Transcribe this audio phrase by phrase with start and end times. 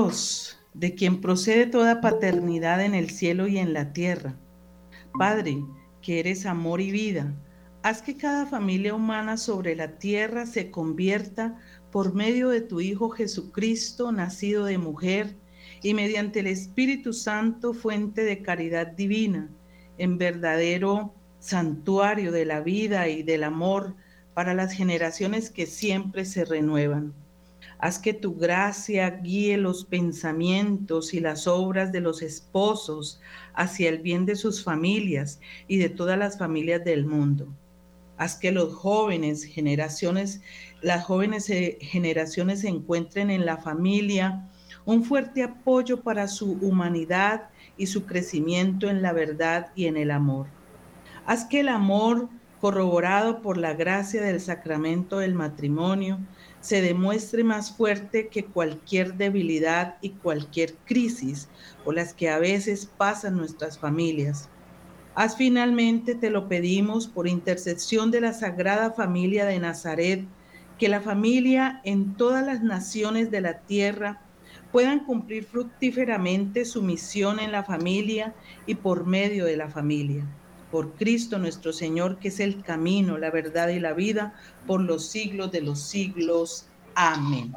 [0.00, 4.34] Dios, de quien procede toda paternidad en el cielo y en la tierra.
[5.18, 5.62] Padre,
[6.00, 7.34] que eres amor y vida,
[7.82, 11.58] haz que cada familia humana sobre la tierra se convierta
[11.92, 15.36] por medio de tu Hijo Jesucristo, nacido de mujer,
[15.82, 19.50] y mediante el Espíritu Santo, fuente de caridad divina,
[19.98, 23.96] en verdadero santuario de la vida y del amor
[24.32, 27.12] para las generaciones que siempre se renuevan.
[27.82, 33.20] Haz que tu gracia guíe los pensamientos y las obras de los esposos
[33.54, 37.48] hacia el bien de sus familias y de todas las familias del mundo.
[38.18, 40.42] Haz que los jóvenes generaciones,
[40.82, 44.46] las jóvenes eh, generaciones encuentren en la familia
[44.84, 50.10] un fuerte apoyo para su humanidad y su crecimiento en la verdad y en el
[50.10, 50.48] amor.
[51.24, 52.28] Haz que el amor,
[52.60, 56.18] corroborado por la gracia del sacramento del matrimonio,
[56.60, 61.48] se demuestre más fuerte que cualquier debilidad y cualquier crisis
[61.84, 64.48] o las que a veces pasan nuestras familias.
[65.14, 70.24] Haz finalmente, te lo pedimos, por intercesión de la Sagrada Familia de Nazaret,
[70.78, 74.22] que la familia en todas las naciones de la tierra
[74.70, 78.34] puedan cumplir fructíferamente su misión en la familia
[78.66, 80.24] y por medio de la familia
[80.70, 84.34] por Cristo nuestro Señor, que es el camino, la verdad y la vida,
[84.66, 86.66] por los siglos de los siglos.
[86.94, 87.52] Amén.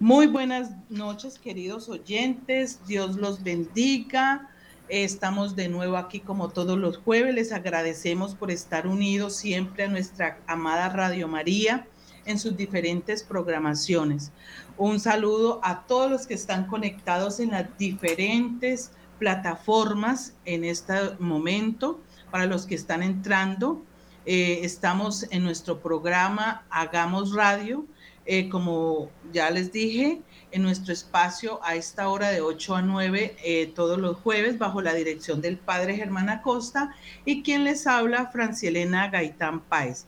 [0.00, 2.80] Muy buenas noches, queridos oyentes.
[2.86, 4.48] Dios los bendiga.
[4.88, 7.34] Estamos de nuevo aquí como todos los jueves.
[7.34, 11.86] Les agradecemos por estar unidos siempre a nuestra amada Radio María
[12.24, 14.30] en sus diferentes programaciones.
[14.76, 22.00] Un saludo a todos los que están conectados en las diferentes plataformas en este momento
[22.30, 23.82] para los que están entrando.
[24.26, 27.86] Eh, estamos en nuestro programa Hagamos Radio,
[28.26, 33.36] eh, como ya les dije, en nuestro espacio a esta hora de 8 a 9
[33.42, 36.94] eh, todos los jueves bajo la dirección del padre Germán Acosta
[37.24, 40.06] y quien les habla, Francielena Gaitán Páez.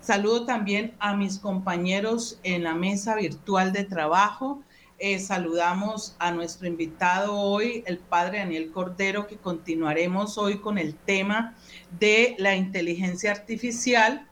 [0.00, 4.62] Saludo también a mis compañeros en la mesa virtual de trabajo,
[5.04, 10.94] eh, saludamos a nuestro invitado hoy, el padre Daniel Cordero, que continuaremos hoy con el
[10.94, 11.56] tema
[11.98, 14.28] de la inteligencia artificial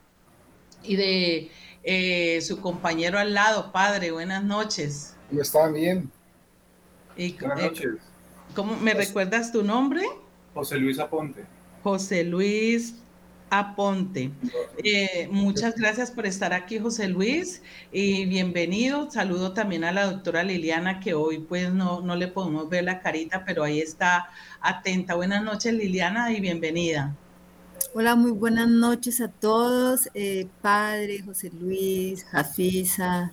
[0.84, 1.50] y de
[1.82, 3.72] eh, su compañero al lado.
[3.72, 5.16] Padre, buenas noches.
[5.28, 5.74] ¿Cómo están?
[5.74, 6.08] Bien.
[7.16, 7.90] buenas eh, noches.
[8.54, 10.04] ¿Cómo me recuerdas tu nombre?
[10.54, 11.46] José Luis Aponte.
[11.82, 12.94] José Luis
[13.50, 14.30] Aponte.
[14.82, 17.62] Eh, muchas gracias por estar aquí, José Luis,
[17.92, 19.10] y bienvenido.
[19.10, 23.00] Saludo también a la doctora Liliana, que hoy pues no, no le podemos ver la
[23.00, 24.30] carita, pero ahí está
[24.60, 25.14] atenta.
[25.16, 27.16] Buenas noches, Liliana, y bienvenida.
[27.92, 33.32] Hola, muy buenas noches a todos, eh, padre José Luis, Jafisa,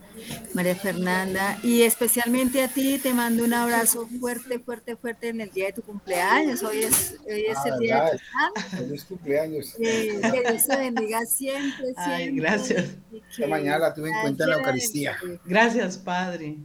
[0.56, 5.52] María Fernanda, y especialmente a ti te mando un abrazo fuerte, fuerte, fuerte en el
[5.52, 6.64] día de tu cumpleaños.
[6.64, 9.76] Hoy es, hoy es el día de tu Feliz cumpleaños.
[9.80, 12.04] Eh, que Dios te bendiga siempre, siempre.
[12.04, 12.86] Ay, gracias.
[13.30, 15.18] Esta mañana la tuve en cuenta en la Eucaristía.
[15.46, 16.58] Gracias, Padre.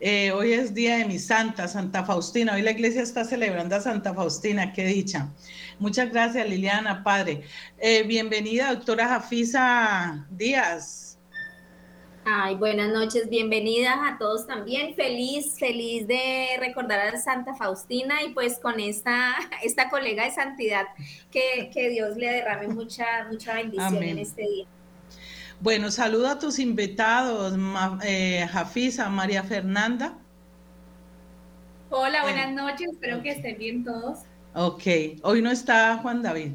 [0.00, 2.54] Eh, hoy es día de mi santa, Santa Faustina.
[2.54, 5.32] Hoy la iglesia está celebrando a Santa Faustina, qué dicha.
[5.78, 7.44] Muchas gracias, Liliana, padre.
[7.78, 11.18] Eh, bienvenida, doctora Jafisa Díaz.
[12.24, 14.94] Ay, buenas noches, bienvenidas a todos también.
[14.96, 20.86] Feliz, feliz de recordar a Santa Faustina y pues con esta, esta colega de santidad
[21.30, 24.66] que, Dios le derrame mucha, mucha bendición en este día.
[25.60, 27.56] Bueno, saludo a tus invitados,
[28.04, 30.18] eh, Jafisa, María Fernanda.
[31.90, 34.18] Hola, buenas noches, espero que estén bien todos.
[34.60, 34.82] Ok,
[35.22, 36.50] hoy no está Juan David.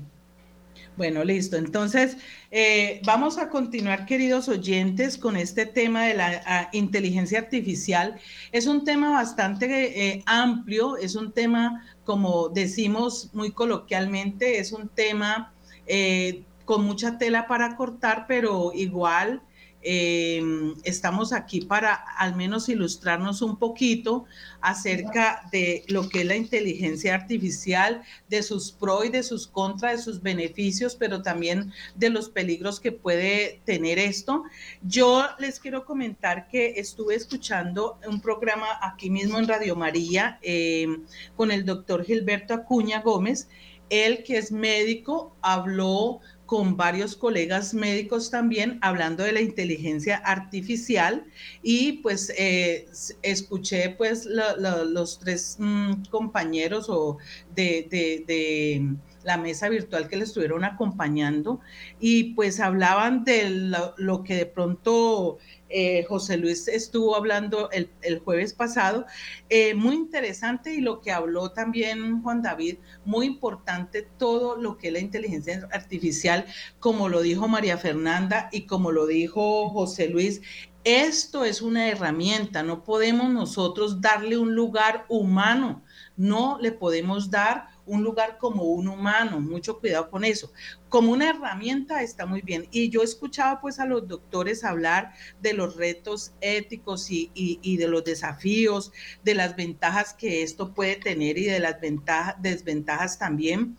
[0.97, 1.56] Bueno, listo.
[1.56, 2.18] Entonces,
[2.52, 8.19] eh, vamos a continuar, queridos oyentes, con este tema de la inteligencia artificial.
[8.51, 14.89] Es un tema bastante eh, amplio, es un tema, como decimos muy coloquialmente, es un
[14.89, 15.54] tema
[15.88, 19.42] eh, con mucha tela para cortar, pero igual
[19.83, 24.25] em, estamos aquí para al menos ilustrarnos un poquito
[24.62, 29.97] acerca de lo que es la inteligencia artificial, de sus pros y de sus contras,
[29.97, 34.44] de sus beneficios, pero también de los peligros que puede tener esto.
[34.81, 41.03] Yo les quiero comentar que estuve escuchando un programa aquí mismo en Radio María em,
[41.35, 43.50] con el doctor Gilberto Acuña Gómez.
[43.89, 46.21] Él que es médico habló
[46.54, 51.26] con varios colegas médicos también hablando de la inteligencia artificial.
[51.64, 52.86] Y pues eh,
[53.24, 57.18] escuché pues los tres mm, compañeros o
[57.56, 58.86] de,
[59.24, 61.60] la mesa virtual que le estuvieron acompañando
[62.00, 63.50] y pues hablaban de
[63.98, 65.38] lo, que de pronto
[65.70, 67.90] eh, José Luis estuvo hablando el,
[68.20, 69.06] jueves pasado,
[69.50, 74.88] eh, muy interesante y lo que habló también Juan David, muy importante todo lo que
[74.88, 76.46] es la inteligencia artificial,
[76.80, 80.42] como lo dijo María Fernanda y como lo dijo José Luis,
[80.84, 85.81] esto es una herramienta, no podemos nosotros darle un lugar humano,
[86.18, 90.51] no le podemos dar un lugar como un humano, mucho cuidado con eso.
[90.89, 92.68] Como una herramienta está muy bien.
[92.71, 98.03] Y yo escuchaba pues a los doctores hablar de los retos éticos y, de los
[98.03, 98.91] desafíos,
[99.24, 103.77] de las ventajas que esto puede tener y de las ventajas, desventajas también.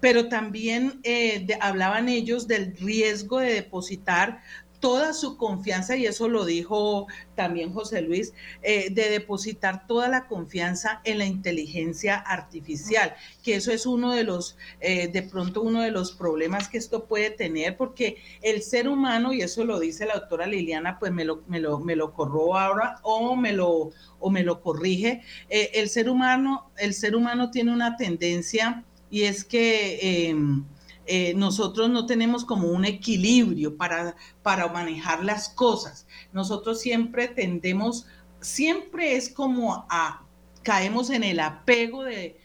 [0.00, 4.42] Pero también eh, hablaban ellos del riesgo de depositar
[4.86, 10.28] toda su confianza, y eso lo dijo también José Luis, eh, de depositar toda la
[10.28, 15.82] confianza en la inteligencia artificial, que eso es uno de los, eh, de pronto uno
[15.82, 20.06] de los problemas que esto puede tener, porque el ser humano, y eso lo dice
[20.06, 22.14] la doctora Liliana, pues me lo, me lo, me lo
[22.56, 23.90] ahora o me lo,
[24.20, 29.22] o me lo corrige, eh, el ser humano, el ser humano tiene una tendencia y
[29.22, 30.64] es que em,
[31.06, 36.06] eh, nosotros no tenemos como un equilibrio para, para manejar las cosas.
[36.32, 38.06] Nosotros siempre tendemos,
[38.40, 40.26] siempre es como a,
[40.66, 42.40] caemos en el apego de,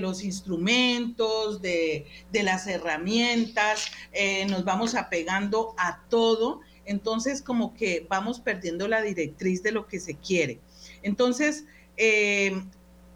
[0.00, 8.40] los instrumentos, de, las herramientas, eh, nos vamos apegando a todo, entonces como que vamos
[8.40, 10.60] perdiendo la directriz de lo que se quiere.
[11.02, 11.66] Entonces,
[11.98, 12.62] eh,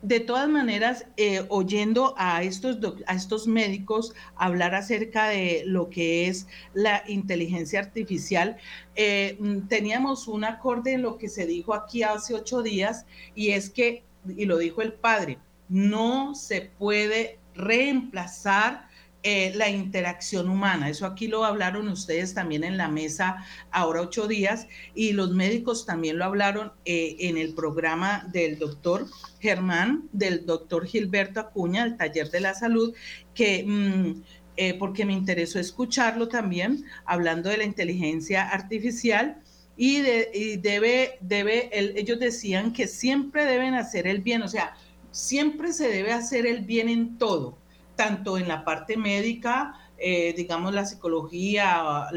[0.03, 6.29] de todas maneras, eh, oyendo a estos, a estos médicos hablar acerca de lo que
[6.29, 8.57] es la inteligencia artificial,
[8.95, 13.51] eh, mm, teníamos un acorde en lo que se dijo aquí hace ocho días, y
[13.51, 15.39] es que, y lo dijo el padre,
[15.69, 18.89] no se puede reemplazar
[19.29, 20.89] eh, la interacción humana.
[20.89, 25.85] Eso aquí lo hablaron ustedes también en la mesa ahora ocho días y los médicos
[25.85, 29.09] también lo hablaron eh, en el programa del doctor
[29.41, 32.95] Germán, del doctor Gilberto Acuña, el taller de la salud,
[33.35, 33.65] que...
[33.67, 34.23] Mm,
[34.59, 39.43] eh, porque me interesó escucharlo también, hablando de la inteligencia artificial,
[39.77, 41.69] y, debe, debe,
[41.99, 44.75] ellos decían que siempre deben hacer el bien, o sea,
[45.11, 47.59] siempre se debe hacer el bien en todo,
[47.97, 52.09] tanto en la parte médica, eh, digamos, la psicología,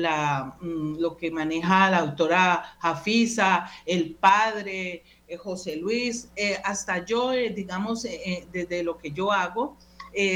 [0.60, 7.32] mm, lo que maneja la doctora Jafisa, el padre, eh, José Luis, eh, hasta yo,
[7.32, 8.06] digamos,
[8.52, 9.78] desde lo que yo hago,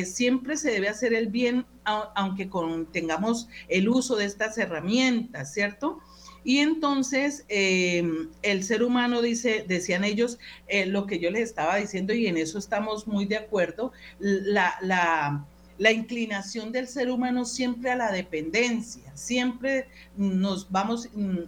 [0.06, 6.00] siempre se debe hacer el bien, aunque con, tengamos el uso de estas herramientas, ¿cierto?
[6.44, 11.78] Y entonces em, el ser humano dice, decían ellos, eh, lo que yo les estaba
[11.78, 17.92] diciendo y en eso estamos muy de acuerdo, la, la, inclinación del ser humano siempre
[17.92, 21.40] a la dependencia, siempre nos vamos, mm,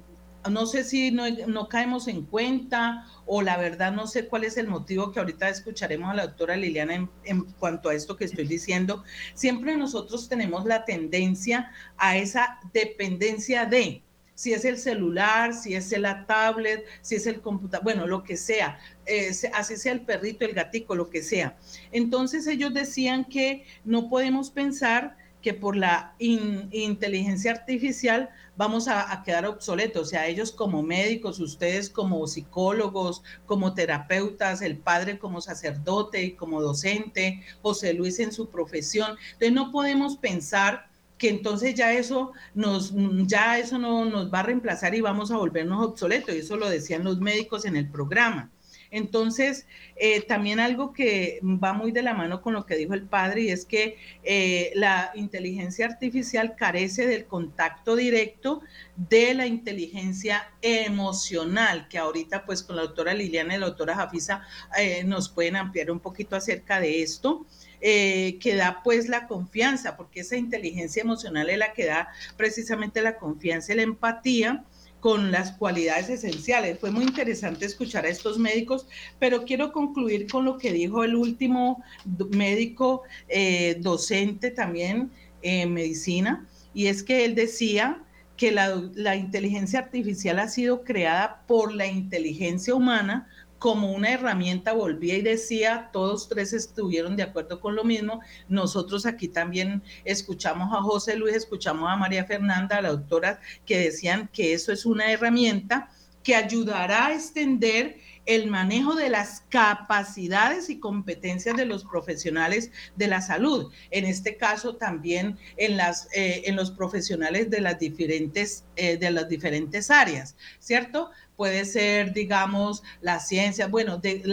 [0.52, 4.58] no sé si no, no, caemos en cuenta o la verdad no sé cuál es
[4.58, 8.48] el motivo que ahorita escucharemos a la doctora Liliana en, cuanto a esto que estoy
[8.48, 9.04] diciendo.
[9.34, 14.04] Siempre nosotros tenemos la tendencia a esa dependencia de,
[14.36, 18.38] si es el celular, si es la tablet, si es el computador, bueno, lo que
[18.38, 21.58] sea, eh, así sea el perrito, el gatico, lo que sea.
[21.92, 29.22] Entonces ellos decían que no podemos pensar que por la inteligencia artificial vamos a, a,
[29.22, 30.08] quedar obsoletos.
[30.08, 36.32] O sea, ellos como médicos, ustedes como psicólogos, como terapeutas, el padre como sacerdote y
[36.32, 39.18] como docente, José Luis en su profesión.
[39.34, 42.93] Entonces no podemos pensar que entonces ya eso nos
[43.27, 46.69] ya eso no nos va a reemplazar y vamos a volvernos obsoletos y eso lo
[46.69, 48.51] decían los médicos en el programa.
[48.91, 53.03] Entonces eh, también algo que va muy de la mano con lo que dijo el
[53.03, 58.62] padre y es que eh, la inteligencia artificial carece del contacto directo
[58.95, 64.43] de la inteligencia emocional que ahorita pues con la doctora Liliana y la doctora Jafisa
[64.77, 67.45] eh, nos pueden ampliar un poquito acerca de esto
[67.88, 73.00] eh, que da pues la confianza, porque esa inteligencia emocional es la que da precisamente
[73.04, 74.63] la confianza y la empatía
[75.00, 76.80] con las cualidades esenciales.
[76.80, 78.88] Fue muy interesante escuchar a estos médicos,
[79.20, 81.84] pero quiero concluir con lo que dijo el último
[82.32, 85.12] médico eh, docente también
[85.44, 88.01] en medicina, y es que él decía
[88.36, 95.16] que la inteligencia artificial ha sido creada por la inteligencia humana como una herramienta, volvía
[95.18, 98.22] y decía, todos tres estuvieron de acuerdo con lo mismo.
[98.48, 104.30] Nosotros aquí también escuchamos a José Luis, escuchamos a María Fernanda, la doctora, que decían
[104.32, 105.90] que eso es una herramienta
[106.24, 113.08] que ayudará a extender el manejo de las capacidades y competencias de los profesionales de
[113.08, 113.72] la salud.
[113.92, 119.12] En este caso también en, las, eh, en los profesionales de las diferentes, eh, de
[119.12, 121.12] las diferentes áreas, ¿cierto?
[121.36, 124.24] Puede ser, digamos, la ciencia, bueno, de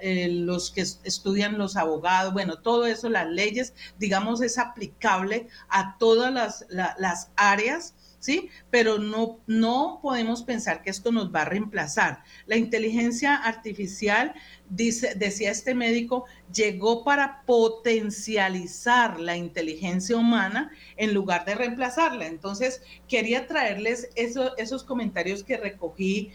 [0.00, 5.96] eh, los que estudian los abogados, bueno, todo eso, las leyes, digamos, es aplicable a
[5.98, 8.50] todas las, las áreas ¿sí?
[8.70, 12.22] Pero no, no podemos pensar que esto nos va a reemplazar.
[12.46, 14.34] La inteligencia artificial
[14.68, 22.26] dice, decía este médico, llegó para potencializar la inteligencia humana en lugar de reemplazarla.
[22.26, 26.30] Entonces, quería traerles esos comentarios que recogí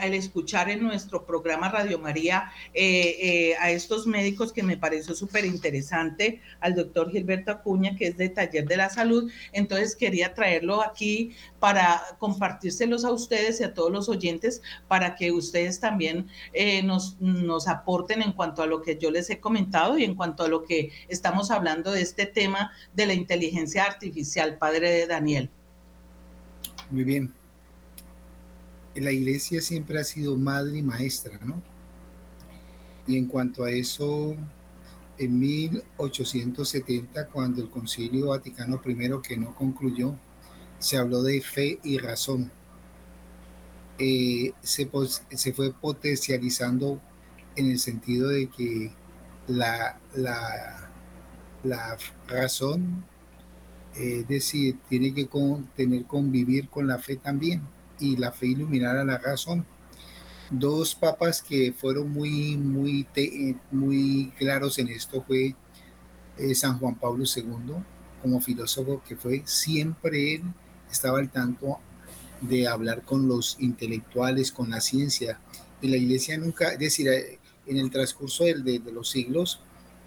[0.00, 5.14] al escuchar en nuestro programa Radio María eh, eh, a estos médicos que me pareció
[5.14, 9.30] súper interesante, al doctor Gilberto Acuña, que es de Taller de la Salud.
[9.52, 15.32] Entonces, quería traerlo aquí para compartírselos a ustedes y a todos los oyentes para que
[15.32, 19.96] ustedes también eh, nos, nos aporten en cuanto a lo que yo les he comentado
[19.96, 24.58] y en cuanto a lo que estamos hablando de este tema de la inteligencia artificial,
[24.58, 25.48] padre de Daniel.
[26.90, 27.32] Muy bien.
[28.96, 31.62] La iglesia siempre ha sido madre y maestra, ¿no?
[33.06, 34.34] Y en cuanto a eso,
[35.16, 40.16] en 1870, cuando el Concilio Vaticano I, que no concluyó,
[40.80, 42.50] se habló de fe y razón.
[44.00, 44.90] Eh, se,
[45.36, 47.00] se, fue potencializando
[47.54, 48.90] en el sentido de que
[49.48, 50.90] la, la,
[51.62, 51.96] la
[52.28, 53.04] razón,
[53.96, 55.28] eh, es decir, tiene que
[55.74, 57.62] tener convivir con la fe también
[57.98, 59.66] y la fe iluminar a la razón.
[60.50, 63.06] Dos papas que fueron muy, muy,
[63.70, 65.56] muy claros en esto fue
[66.38, 67.74] eh, San Juan Pablo II,
[68.22, 70.42] como filósofo que fue siempre él
[70.90, 71.78] estaba al tanto
[72.40, 75.40] de hablar con los intelectuales, con la ciencia.
[75.80, 79.60] Y la iglesia nunca, es decir, eh, en el transcurso de, los siglos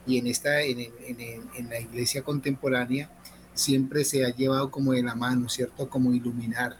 [0.07, 3.11] y en, esta, en, en, la iglesia contemporánea,
[3.53, 5.89] siempre se ha llevado como de la mano, ¿cierto?
[5.89, 6.77] Como iluminar.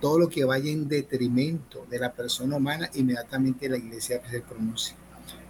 [0.00, 4.96] Todo lo que vaya en detrimento de la persona humana, inmediatamente la iglesia se pronuncia.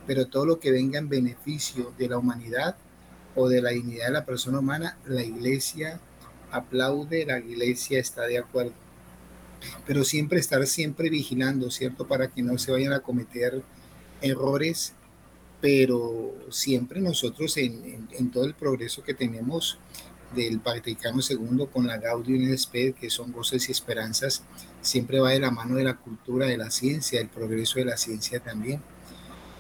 [0.07, 2.77] Pero todo lo que venga en beneficio de la humanidad
[3.35, 6.01] o de la dignidad de la persona humana, la iglesia
[6.51, 8.75] aplaude, la iglesia está de acuerdo.
[9.87, 12.07] Pero siempre estar siempre vigilando, ¿cierto?
[12.07, 13.63] Para que no se vayan a cometer
[14.23, 14.95] errores,
[15.61, 19.79] pero siempre nosotros en, todo el progreso que tenemos
[20.35, 24.43] del Vaticano II con la Gaudium et Spes, que son goces y esperanzas,
[24.81, 27.97] siempre va de la mano de la cultura, de la ciencia, el progreso de la
[27.97, 28.83] ciencia también,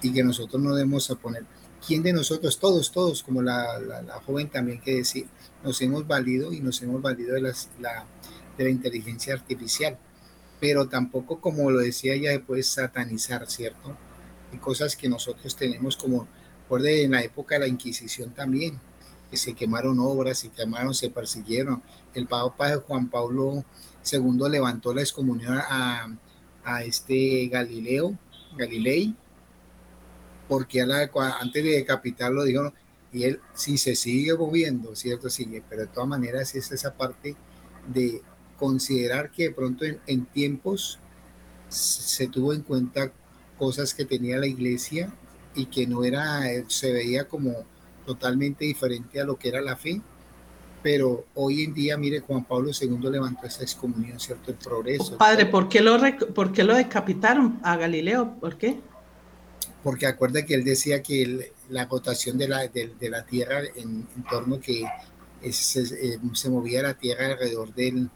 [0.01, 1.45] y que nosotros no debemos a poner,
[1.87, 5.27] ¿quién de nosotros, todos, todos, como la, la joven también que decía,
[5.63, 7.55] nos hemos valido y nos hemos valido de, la,
[8.59, 9.99] de la inteligencia artificial,
[10.59, 13.97] pero tampoco, como lo decía ella, después satanizar, ¿cierto?
[14.53, 16.29] Hay cosas que nosotros tenemos como,
[16.69, 18.79] por en la época de la Inquisición también,
[19.31, 21.83] que se quemaron obras, se quemaron, se persiguieron.
[22.15, 23.65] El Papa Juan Pablo
[24.11, 26.15] II levantó la excomunión a,
[26.65, 28.17] a este Galileo,
[28.57, 29.17] Galilei,
[30.49, 32.73] porque antes de decapitarlo dijo,
[33.13, 35.29] y él, si se sigue moviendo, ¿cierto?
[35.31, 37.37] Sigue, pero de todas maneras es esa parte
[37.87, 38.23] de
[38.59, 40.99] considerar que de pronto en, tiempos
[41.69, 43.13] se tuvo en cuenta
[43.63, 45.09] cosas que tenía la iglesia
[45.55, 47.53] y que no era, se veía como
[48.05, 50.01] totalmente diferente a lo que era la fe,
[50.83, 54.51] pero hoy en día, mire, Juan Pablo II levantó esa excomunión, ¿cierto?
[54.51, 55.17] El progreso.
[55.17, 55.97] Padre, ¿por qué lo,
[56.35, 58.35] por qué lo decapitaron a Galileo?
[58.41, 58.81] ¿Por qué?
[59.85, 64.61] porque acuerda que él decía que la rotación de la, de, la Tierra en, torno
[64.61, 64.85] que
[65.53, 68.11] se, eh, se, movía la Tierra alrededor del,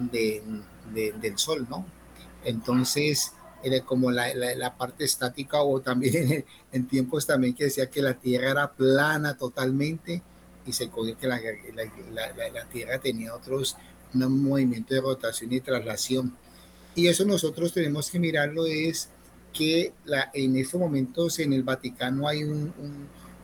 [0.00, 1.84] del Sol, ¿no?
[2.44, 3.32] Entonces,
[3.84, 8.50] como la, la, parte estática o también en, tiempos también que decía que la Tierra
[8.50, 10.22] era plana totalmente
[10.66, 11.40] y se cogió que la,
[12.12, 13.76] la, Tierra tenía otros,
[14.14, 16.36] un movimiento de rotación y traslación.
[16.94, 19.08] Y eso nosotros tenemos que mirarlo es
[19.52, 22.42] que la, en estos momentos en el Vaticano hay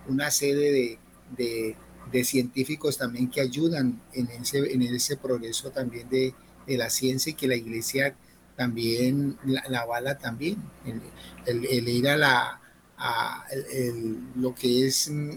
[0.07, 0.99] una sede
[1.37, 1.77] de,
[2.25, 6.35] científicos también que ayudan en ese, en ese progreso también de,
[6.67, 8.15] la ciencia y que la iglesia
[8.61, 10.59] también la, avala también.
[11.47, 12.61] El, ir a, la,
[14.37, 15.31] lo que es mm,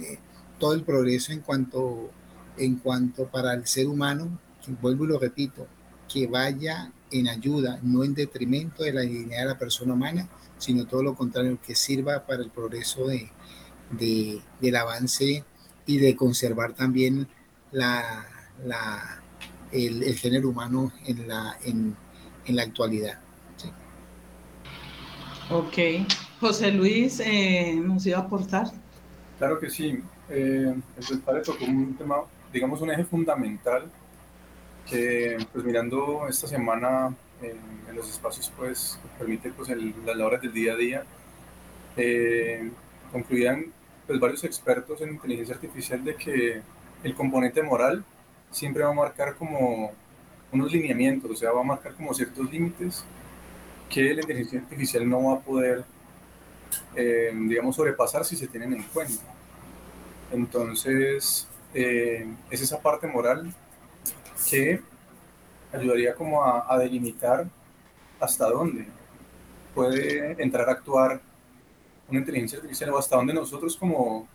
[0.60, 2.12] todo el progreso en cuanto,
[2.58, 4.38] en cuanto para el ser humano,
[4.82, 5.66] vuelvo y lo repito,
[6.12, 10.28] que vaya en ayuda, no en detrimento de la dignidad de la persona humana,
[10.58, 13.32] sino todo lo contrario, que sirva para el progreso de,
[14.60, 15.46] del avance
[15.86, 17.30] y de conservar también
[17.72, 18.28] la,
[19.72, 21.96] el, género humano en la, en,
[22.48, 23.20] la actualidad.
[25.50, 25.78] Ok.
[26.40, 28.68] José Luis, eh, ¿nos iba a aportar?
[29.38, 30.00] Claro que sí.
[30.30, 30.74] Eh,
[31.10, 32.18] el padre tocó un tema,
[32.52, 33.90] digamos, un eje fundamental
[34.90, 40.74] que, pues mirando esta semana en, los espacios, pues, permite, pues, las labores del día
[40.74, 41.04] a día,
[41.96, 42.72] eh,
[43.12, 43.68] concluían,
[44.08, 46.62] pues, varios expertos en inteligencia artificial de que
[47.04, 48.04] el componente moral
[48.50, 49.92] siempre va a marcar como
[50.54, 53.04] unos lineamientos, o sea, va a marcar como ciertos límites
[53.90, 55.84] que la inteligencia artificial no va a poder,
[56.96, 59.24] eh, digamos, sobrepasar si se tienen en cuenta.
[60.32, 63.54] Entonces, eh, es esa parte moral
[64.50, 64.82] que
[65.72, 67.48] ayudaría como a, delimitar
[68.20, 68.88] hasta dónde
[69.74, 71.20] puede entrar a actuar
[72.08, 74.28] una inteligencia artificial o hasta dónde nosotros como,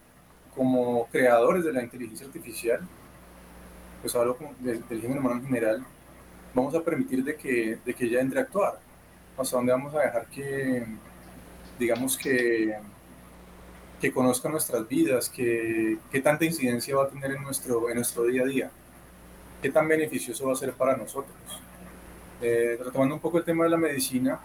[0.56, 2.80] como creadores de la inteligencia artificial,
[4.00, 5.86] pues hablo del género humano en general,
[6.58, 8.78] vamos a permitir de que, de que ella entre a actuar,
[9.36, 10.84] hasta dónde vamos a dejar que,
[11.78, 12.76] digamos que,
[14.00, 18.24] que conozca nuestras vidas, que, qué tanta incidencia va a tener en nuestro, en nuestro
[18.24, 18.70] día a día
[19.62, 21.36] qué tan beneficioso va a ser para nosotros.
[22.40, 24.38] Eh, retomando un poco el tema de la medicina,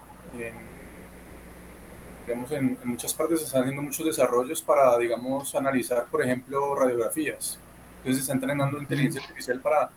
[2.25, 7.59] digamos, en, muchas partes se están haciendo muchos desarrollos para, digamos, analizar, por ejemplo, radiografías.
[7.97, 9.89] Entonces se está entrenando inteligencia artificial para,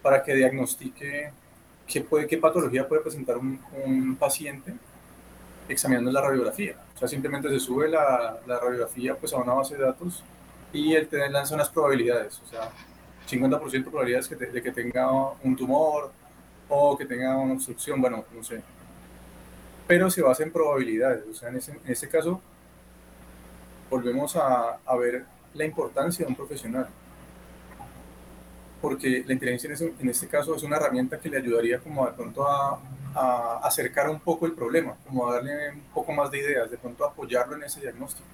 [0.00, 1.32] para que diagnostique
[1.92, 4.72] qué, puede, qué patología puede presentar un, un paciente
[5.68, 6.76] examinando la radiografía.
[6.94, 10.24] O sea, simplemente se sube la, la, radiografía pues, a una base de datos
[10.72, 12.40] y él te lanza unas probabilidades.
[12.40, 12.70] O sea,
[13.28, 15.10] 50% de probabilidades de que tenga
[15.42, 16.10] un tumor
[16.68, 18.62] o que tenga una obstrucción, bueno, no sé.
[19.86, 22.40] Pero se basa en probabilidades, o sea, en ese, en caso
[23.90, 26.88] volvemos a, a, ver la importancia de un profesional.
[28.82, 32.12] Porque la inteligencia en, ese, este caso es una herramienta que le ayudaría como de
[32.12, 32.80] pronto a,
[33.62, 37.04] acercar un poco el problema, como a darle un poco más de ideas, de pronto
[37.04, 38.26] apoyarlo en ese diagnóstico,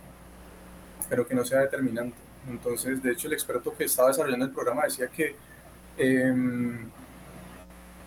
[1.08, 2.16] pero que no sea determinante.
[2.48, 5.34] Entonces, de hecho, el experto que estaba desarrollando el programa decía que
[5.96, 6.88] em,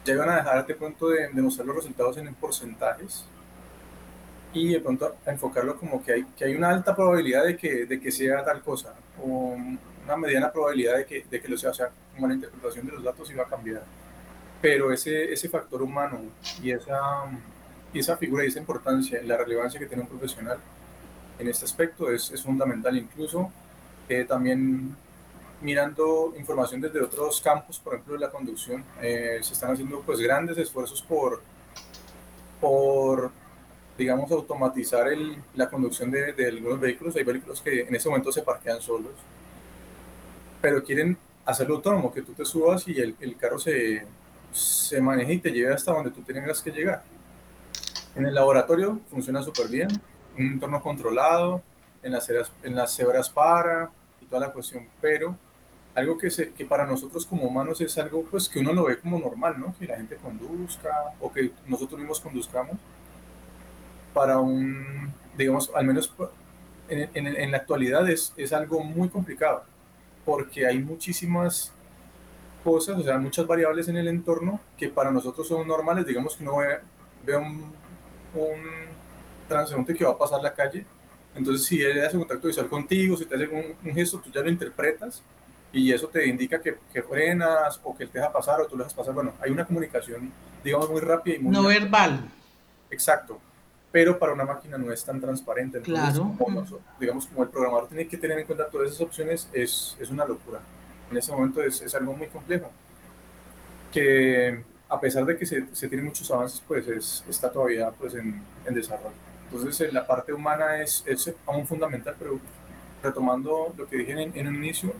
[0.05, 3.25] ya iban a dejar de pronto de, mostrar los resultados en porcentajes
[4.53, 7.85] y de pronto a enfocarlo como que hay, que hay una alta probabilidad de que,
[7.85, 9.57] de que sea tal cosa o
[10.13, 12.91] una mediana probabilidad de que, de que lo sea, o sea, como la interpretación de
[12.93, 13.83] los datos iba a cambiar.
[14.61, 16.19] Pero ese, ese factor humano
[16.61, 16.99] y esa,
[17.93, 20.59] y esa figura y esa importancia, la relevancia que tiene un profesional
[21.39, 22.95] en este aspecto es, es fundamental.
[22.97, 23.51] Incluso
[24.27, 24.95] también
[25.61, 30.19] mirando información desde otros campos, por ejemplo, de la conducción, eh, se están haciendo pues
[30.19, 31.41] grandes esfuerzos por,
[32.59, 33.31] por
[33.97, 37.15] digamos, automatizar el, la conducción de, de, algunos vehículos.
[37.15, 39.13] Hay vehículos que en ese momento se parquean solos,
[40.61, 44.05] pero quieren hacerlo autónomo, que tú te subas y el, el carro se,
[44.51, 47.03] se maneje y te lleve hasta donde tú tengas que llegar.
[48.15, 49.89] En el laboratorio funciona súper bien,
[50.37, 51.61] un entorno controlado,
[52.03, 52.29] en las,
[52.63, 53.91] en las cebras para,
[54.29, 55.35] toda la cuestión, pero
[55.93, 58.97] algo que, se, que para nosotros como humanos es algo pues que uno lo ve
[58.97, 59.75] como normal, ¿no?
[59.77, 62.77] Que la gente conduzca o que nosotros mismos conduzcamos
[64.13, 66.13] para un, digamos, al menos
[66.87, 69.63] en, en, en la actualidad es, es, algo muy complicado
[70.25, 71.71] porque hay muchísimas
[72.63, 76.43] cosas, o sea, muchas variables en el entorno que para nosotros son normales, digamos que
[76.43, 76.79] uno ve,
[77.25, 77.73] ve un,
[78.35, 78.61] un
[79.47, 80.85] transeúnte que va a pasar la calle
[81.35, 84.49] entonces, si él hace contacto visual contigo, si te hace un, gesto, tú ya lo
[84.49, 85.23] interpretas
[85.71, 88.75] y eso te indica que, que, frenas o que él te deja pasar o tú
[88.75, 89.13] le dejas pasar.
[89.13, 90.31] Bueno, hay una comunicación,
[90.63, 91.53] digamos, muy rápida y muy...
[91.53, 92.29] No verbal.
[92.89, 93.39] Exacto.
[93.91, 95.81] Pero para una máquina no es tan transparente.
[95.81, 96.35] claro.
[96.99, 100.25] digamos, como el programador tiene que tener en cuenta todas esas opciones, es, es una
[100.25, 100.59] locura.
[101.09, 102.71] En ese momento es, es, algo muy complejo.
[103.91, 108.13] Que a pesar de que se, se tienen muchos avances, pues es, está todavía pues,
[108.13, 109.15] en, en desarrollo.
[109.51, 112.39] Entonces la parte humana es, es aún fundamental, pero
[113.03, 114.93] retomando lo que dije en, en un inicio,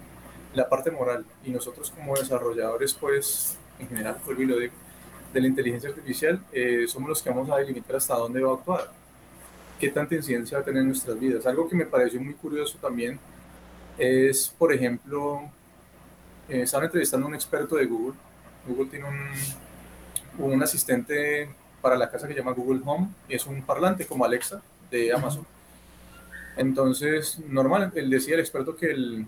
[0.54, 4.72] la parte moral y nosotros como desarrolladores, pues en general, por lo de,
[5.34, 8.56] de la inteligencia artificial, eh, somos los que vamos a delimitar hasta dónde va a
[8.56, 8.92] actuar,
[9.80, 11.46] qué tanta incidencia va a tener en nuestras vidas.
[11.46, 13.20] Algo que me pareció muy curioso también
[13.98, 15.42] es, por ejemplo,
[16.50, 18.14] eh, estaban entrevistando a un experto de Google.
[18.68, 21.50] Google tiene un, un asistente
[21.82, 25.12] para la casa que se llama Google Home y es un parlante como Alexa de
[25.14, 25.46] Amazon.
[26.58, 29.26] Entonces, normal, él decía el experto que el,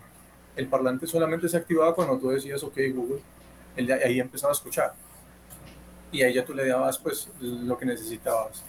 [0.56, 3.22] el parlante solamente se activaba cuando tú decías, ok, Google,
[3.76, 4.94] él ahí empezaba a escuchar.
[6.14, 8.64] Y ahí ya tú le dabas pues lo que necesitabas.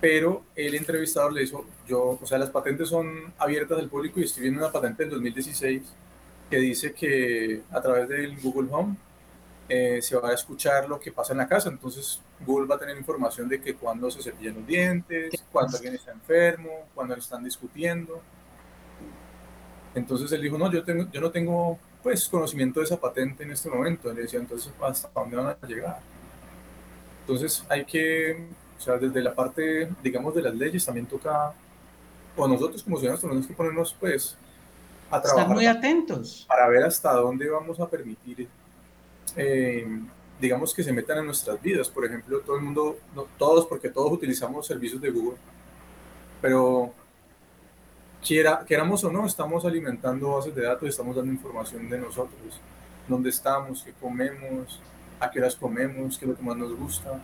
[0.00, 4.24] Pero el entrevistador le dijo, yo, o sea, las patentes son abiertas al público y
[4.24, 5.82] estoy viendo una patente del 2016
[6.50, 8.96] que dice que a través del Google Home
[9.68, 11.70] eh, se va a escuchar lo que pasa en la casa.
[11.70, 15.94] Entonces Google va a tener información de que cuando se cepillan los dientes, cuando alguien
[15.94, 18.20] está enfermo, cuando están discutiendo.
[19.94, 23.52] Entonces él dijo, no, yo, tengo, yo no tengo pues conocimiento de esa patente en
[23.52, 24.12] este momento.
[24.12, 26.00] Le decía, entonces, ¿hasta dónde van a llegar?
[27.26, 28.46] Entonces hay que,
[28.78, 31.52] o sea, desde la parte, digamos, de las leyes también toca,
[32.36, 34.36] o nosotros como ciudadanos tenemos que ponernos pues
[35.10, 35.42] a trabajar.
[35.42, 36.44] Estar muy atentos.
[36.46, 38.48] Para ver hasta dónde vamos a permitir
[39.34, 39.86] eh,
[40.40, 41.88] digamos, que se metan en nuestras vidas.
[41.88, 45.38] Por ejemplo, todo el mundo, no todos, porque todos utilizamos servicios de Google,
[46.40, 46.92] pero
[48.24, 52.60] quiera, queramos o no, estamos alimentando bases de datos estamos dando información de nosotros,
[53.08, 54.80] dónde estamos, qué comemos,
[55.20, 57.20] a qué horas comemos, qué es lo que más nos gusta.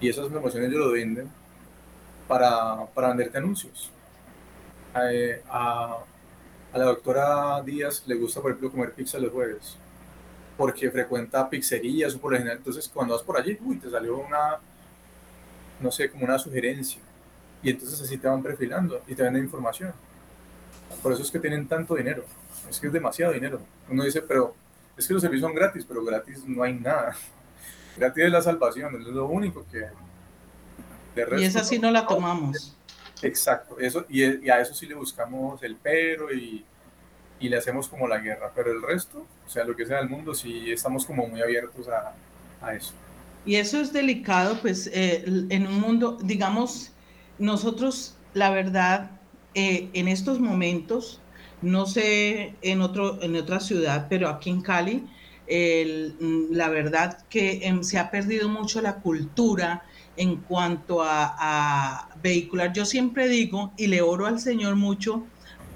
[0.00, 1.30] Y esas informaciones ellos lo venden
[2.28, 3.90] para, para venderte anuncios.
[4.94, 5.98] A,
[6.72, 9.76] a la doctora Díaz le gusta, por ejemplo, comer pizza los jueves
[10.56, 12.58] porque frecuenta pizzerías o por lo general.
[12.58, 14.58] Entonces, cuando vas por allí, uy, te salió una,
[15.80, 17.00] no sé, como una sugerencia.
[17.62, 19.92] Y entonces así te van perfilando y te venden información.
[21.02, 22.24] Por eso es que tienen tanto dinero.
[22.70, 23.60] Es que es demasiado dinero.
[23.88, 24.54] Uno dice, pero
[24.96, 27.16] es que los servicios son gratis, pero gratis no hay nada.
[27.96, 29.86] Gratis es la salvación, es lo único que...
[31.38, 32.76] y esa sí no la tomamos.
[33.22, 36.62] Exacto, eso, y, y a eso sí le buscamos el pero y
[37.38, 40.08] y le hacemos como la guerra, pero el resto, o sea, lo que sea del
[40.08, 42.14] mundo, sí estamos como muy abiertos a,
[42.64, 42.94] a eso.
[43.44, 46.92] Y eso es delicado, pues eh, en un mundo, digamos,
[47.38, 49.10] nosotros, la verdad,
[49.54, 51.20] eh, en estos momentos,
[51.62, 55.06] no sé en, otro, en otra ciudad, pero aquí en Cali,
[56.50, 59.84] la verdad que em, se ha perdido mucho la cultura
[60.16, 62.72] en cuanto a, a vehicular.
[62.72, 65.24] Yo siempre digo, y le oro al Señor mucho,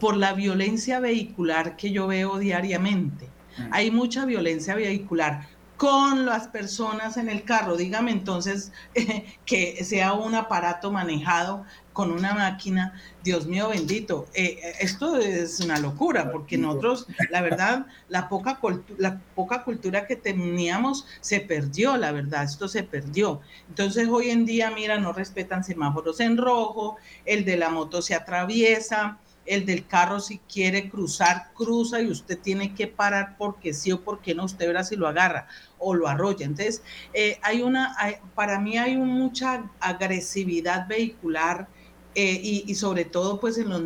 [0.01, 3.27] por la violencia vehicular que yo veo diariamente.
[3.59, 3.63] Mm.
[3.71, 5.47] Hay mucha violencia vehicular
[5.81, 7.75] con las personas en el carro.
[7.75, 8.71] Dígame entonces
[9.47, 11.65] que sea un aparato manejado
[11.95, 17.87] con una máquina, Dios mío bendito, eh, esto es una locura, porque nosotros, la verdad,
[18.11, 18.61] la poca,
[18.99, 23.41] la poca cultura que teníamos se perdió, la verdad, esto se perdió.
[23.71, 28.15] Entonces hoy en día, mira, no respetan semáforos en rojo, el de la moto se
[28.15, 29.19] atraviesa,
[29.51, 34.01] el del carro si quiere cruzar, cruza y usted tiene que parar porque sí o
[34.01, 36.47] porque no, usted verá si lo agarra o lo arrolla.
[36.47, 36.83] Entonces,
[37.13, 37.97] eh, hay una,
[38.37, 41.69] para mí hay mucha agresividad vehicular.
[42.17, 43.81] Eh, y, sobre todo pues en las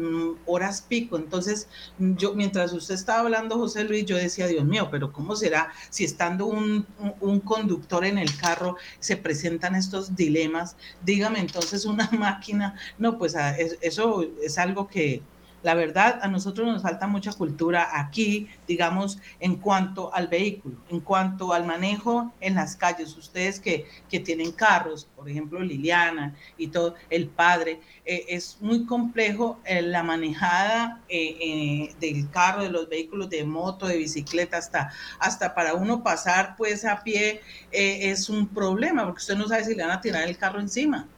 [0.47, 1.19] horas pico.
[1.19, 5.71] Entonces, yo mientras usted estaba hablando, José Luis, yo decía, Dios mío, pero ¿cómo será
[5.91, 6.87] si estando un,
[7.21, 10.75] un conductor en el carro se presentan estos dilemas?
[11.05, 15.23] Dígame entonces una máquina, no, pues ah, eso es algo que,
[15.65, 21.01] la verdad, a nosotros nos falta mucha cultura aquí, digamos, en cuanto al vehículo, en
[21.01, 23.17] cuanto al manejo en las calles.
[23.17, 28.85] Ustedes que, que tienen carros, por ejemplo, Liliana y todo, el padre, eh, es muy
[28.85, 34.93] complejo eh, la manejada eh, del carro, de los vehículos, de moto, de bicicleta, hasta,
[35.19, 39.75] hasta para uno pasar pues a pie es un problema, porque usted no sabe si
[39.75, 41.09] le van a tirar el carro encima.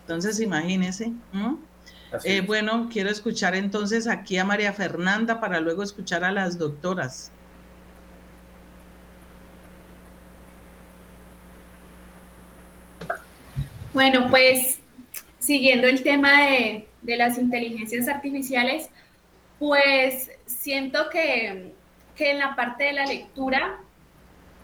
[0.00, 1.12] Entonces, imagínese.
[2.24, 7.30] Eh, bueno, quiero escuchar entonces aquí a María Fernanda para luego escuchar a las doctoras.
[13.92, 14.80] Bueno, pues
[15.38, 18.88] siguiendo el tema de, las inteligencias artificiales,
[19.58, 21.72] pues siento que,
[22.16, 23.78] que, en la parte de la lectura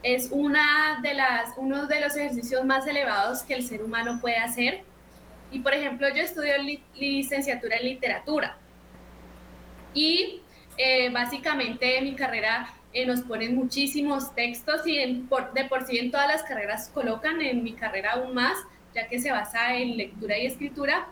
[0.02, 4.37] es una de las, uno de los ejercicios más elevados que el ser humano puede
[4.37, 4.85] hacer
[5.50, 6.52] y por ejemplo, yo estudio
[6.94, 8.56] licenciatura en literatura.
[9.94, 10.42] Y
[10.76, 16.11] eh, básicamente en mi carrera eh, nos ponen muchísimos textos y de por sí en
[16.11, 18.59] todas las carreras colocan, en mi carrera aún más,
[18.94, 21.06] ya que se basa en lectura y escritura.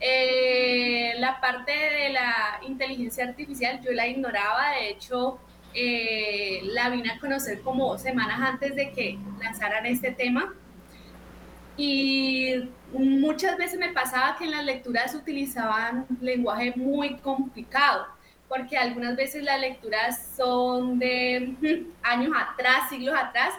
[0.00, 5.38] Eh, la parte de la inteligencia artificial yo la ignoraba, de hecho
[5.76, 10.54] la vine a conocer como semanas antes de que lanzaran este tema
[11.76, 18.06] y muchas veces me pasaba que en las lecturas utilizaban lenguaje muy complicado,
[18.48, 21.54] porque algunas veces las lecturas son de
[22.02, 23.54] años atrás, siglos atrás,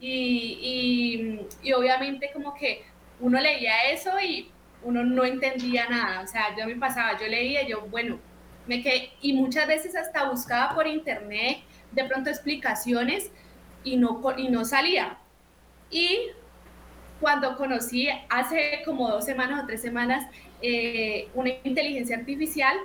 [0.00, 2.84] y, y, obviamente como que
[3.20, 4.50] uno leía eso y
[4.82, 8.18] uno no entendía nada, o sea, yo me pasaba, yo leía, yo, bueno,
[8.66, 11.58] me quedé, y muchas veces hasta buscaba por internet
[11.92, 13.30] de pronto explicaciones
[13.84, 15.18] y no, y no salía.
[15.90, 16.30] Y
[17.20, 20.26] cuando conocí hace como dos semanas o tres semanas
[20.62, 22.76] eh, una inteligencia artificial,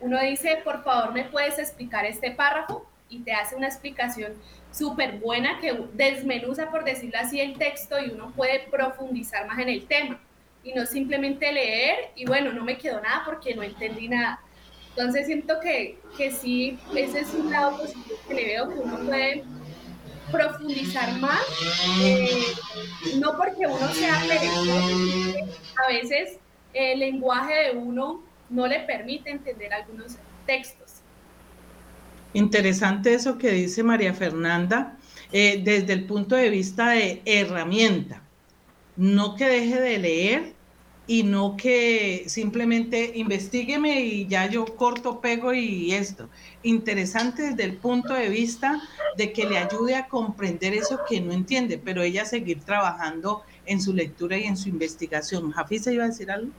[0.00, 2.86] uno dice, por favor, ¿me puedes explicar este párrafo?
[3.08, 4.32] y te hace una explicación
[4.72, 9.68] súper buena que desmenuza, por decirlo así, el texto y uno puede profundizar más en
[9.68, 10.20] el tema
[10.62, 14.40] y no simplemente leer y bueno, no me quedó nada porque no entendí nada.
[14.90, 18.98] Entonces siento que, que sí, ese es un lado positivo que le veo, que uno
[18.98, 19.44] puede
[20.30, 21.40] profundizar más,
[22.00, 22.46] eh,
[23.16, 25.48] no porque uno sea perezoso,
[25.84, 26.38] a veces
[26.72, 31.02] el lenguaje de uno no le permite entender algunos textos.
[32.34, 34.96] Interesante eso que dice María Fernanda,
[35.32, 38.22] eh, desde el punto de vista de herramienta.
[38.96, 40.57] No que deje de leer
[41.08, 46.28] y no que simplemente investigueme y ya yo corto, pego y esto.
[46.62, 48.80] Interesante desde el punto de vista
[49.16, 53.80] de que le ayude a comprender eso que no entiende, pero ella seguir trabajando en
[53.80, 55.50] su lectura y en su investigación.
[55.50, 56.50] ¿Jafisa iba a decir algo?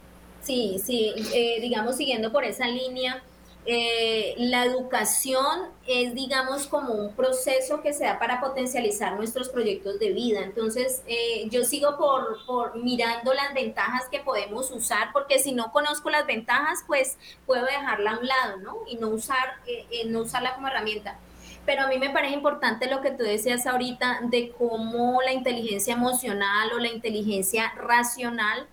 [0.42, 3.22] Sí, sí, eh, digamos, siguiendo por esa línea,
[3.66, 10.00] eh, la educación es, digamos, como un proceso que se da para potencializar nuestros proyectos
[10.00, 10.42] de vida.
[10.42, 16.10] Entonces, eh, yo sigo por, mirando las ventajas que podemos usar, porque si no conozco
[16.10, 18.78] las ventajas, pues puedo dejarla a un lado, ¿no?
[18.88, 21.20] Y no, usar, eh, no usarla como herramienta.
[21.66, 25.94] Pero a mí me parece importante lo que tú decías ahorita de cómo la inteligencia
[25.94, 28.68] emocional o la inteligencia racional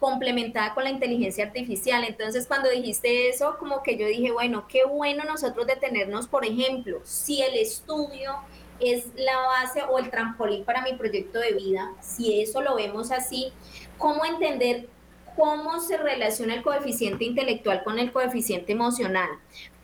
[0.00, 2.02] complementada con la inteligencia artificial.
[2.04, 7.00] Entonces, cuando dijiste eso, como que yo dije, bueno, qué bueno nosotros detenernos, por ejemplo,
[7.04, 8.34] si el estudio
[8.80, 13.12] es la base o el trampolín para mi proyecto de vida, si eso lo vemos
[13.12, 13.52] así,
[13.98, 14.88] ¿cómo entender
[15.36, 19.28] cómo se relaciona el coeficiente intelectual con el coeficiente emocional?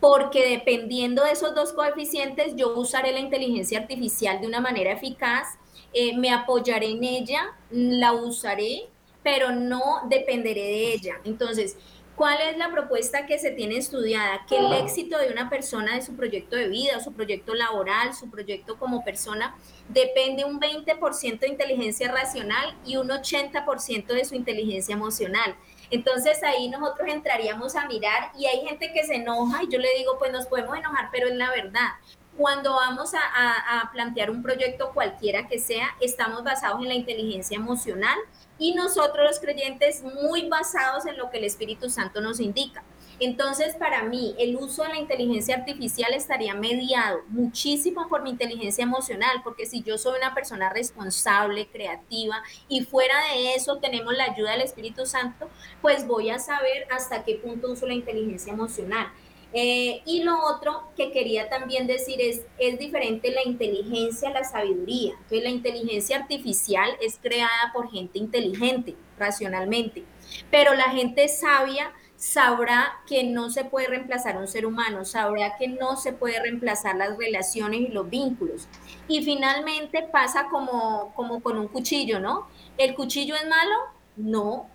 [0.00, 5.58] Porque dependiendo de esos dos coeficientes, yo usaré la inteligencia artificial de una manera eficaz,
[5.92, 8.88] eh, me apoyaré en ella, la usaré
[9.26, 11.16] pero no dependeré de ella.
[11.24, 11.76] Entonces,
[12.14, 14.46] ¿cuál es la propuesta que se tiene estudiada?
[14.48, 18.30] Que el éxito de una persona, de su proyecto de vida, su proyecto laboral, su
[18.30, 19.56] proyecto como persona,
[19.88, 25.56] depende un 20% de inteligencia racional y un 80% de su inteligencia emocional.
[25.90, 29.92] Entonces ahí nosotros entraríamos a mirar y hay gente que se enoja y yo le
[29.98, 31.88] digo, pues nos podemos enojar, pero es la verdad.
[32.36, 37.56] Cuando vamos a, a plantear un proyecto cualquiera que sea, estamos basados en la inteligencia
[37.56, 38.16] emocional
[38.58, 42.82] y nosotros los creyentes muy basados en lo que el Espíritu Santo nos indica.
[43.18, 48.82] Entonces, para mí, el uso de la inteligencia artificial estaría mediado muchísimo por mi inteligencia
[48.82, 54.24] emocional, porque si yo soy una persona responsable, creativa, y fuera de eso tenemos la
[54.24, 55.48] ayuda del Espíritu Santo,
[55.80, 59.10] pues voy a saber hasta qué punto uso la inteligencia emocional.
[59.52, 64.44] Eh, y lo otro que quería también decir es, es diferente la inteligencia a la
[64.44, 65.12] sabiduría.
[65.12, 70.04] Entonces, la inteligencia artificial es creada por gente inteligente, racionalmente,
[70.50, 75.68] pero la gente sabia sabrá que no se puede reemplazar un ser humano, sabrá que
[75.68, 78.68] no se puede reemplazar las relaciones y los vínculos.
[79.06, 82.48] Y finalmente pasa como, como con un cuchillo, ¿no?
[82.78, 83.74] ¿El cuchillo es malo?
[84.16, 84.68] No.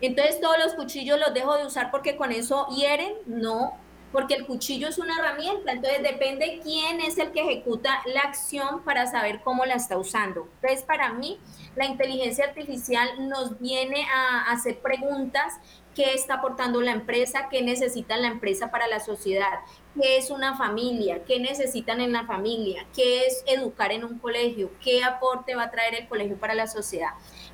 [0.00, 3.14] Entonces todos los cuchillos los dejo de usar porque con eso hieren?
[3.26, 3.81] No
[4.12, 8.84] porque el cuchillo es una herramienta, entonces depende quién es el que ejecuta la acción
[8.84, 10.48] para saber cómo la está usando.
[10.60, 11.40] Entonces, para mí,
[11.74, 15.54] la inteligencia artificial nos viene a hacer preguntas.
[15.94, 19.60] Qué está aportando la empresa, qué necesita la empresa para la sociedad,
[19.94, 24.70] qué es una familia, qué necesitan en la familia, qué es educar en un colegio,
[24.82, 27.10] qué aporte va a traer el colegio para la sociedad.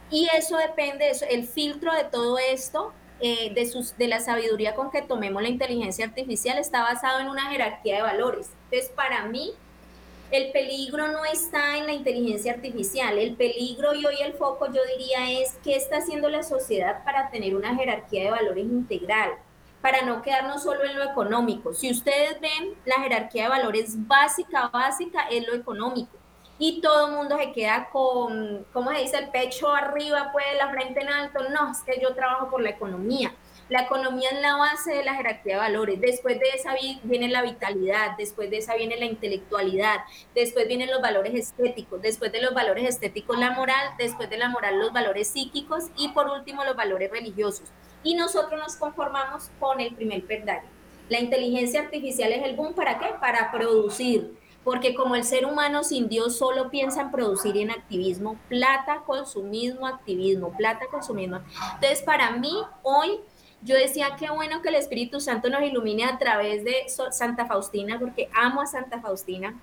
[0.08, 4.90] Y eso depende, el filtro de todo esto eh, de, sus, de la sabiduría con
[4.90, 8.50] que tomemos la inteligencia artificial está basado en una jerarquía de valores.
[8.64, 9.52] Entonces, para mí,
[10.30, 13.18] el peligro no está en la inteligencia artificial.
[13.18, 17.30] El peligro y hoy el foco, yo diría, es qué está haciendo la sociedad para
[17.30, 19.30] tener una jerarquía de valores integral,
[19.80, 21.74] para no quedarnos solo en lo económico.
[21.74, 26.18] Si ustedes ven, la jerarquía de valores básica, básica es lo económico
[26.58, 29.18] y todo el mundo se queda con, ¿cómo se dice?
[29.18, 31.48] El pecho arriba, pues la frente en alto.
[31.50, 33.32] No, es que yo trabajo por la economía.
[33.68, 36.00] La economía es la base de la jerarquía de valores.
[36.00, 40.00] Después de esa viene la vitalidad, después de esa viene la intelectualidad,
[40.34, 44.48] después vienen los valores estéticos, después de los valores estéticos la moral, después de la
[44.48, 47.68] moral los valores psíquicos y por último los valores religiosos.
[48.02, 50.70] Y nosotros nos conformamos con el primer perdario.
[51.10, 53.14] La inteligencia artificial es el boom, ¿para qué?
[53.20, 54.34] Para producir,
[54.68, 59.02] porque como el ser humano sin Dios solo piensa en producir y en activismo, plata,
[59.06, 61.38] consumismo, activismo, plata, consumismo.
[61.76, 62.52] Entonces, para mí,
[62.82, 63.18] hoy,
[63.62, 67.98] yo decía, qué bueno que el Espíritu Santo nos ilumine a través de Santa Faustina,
[67.98, 69.58] porque amo a Santa Faustina,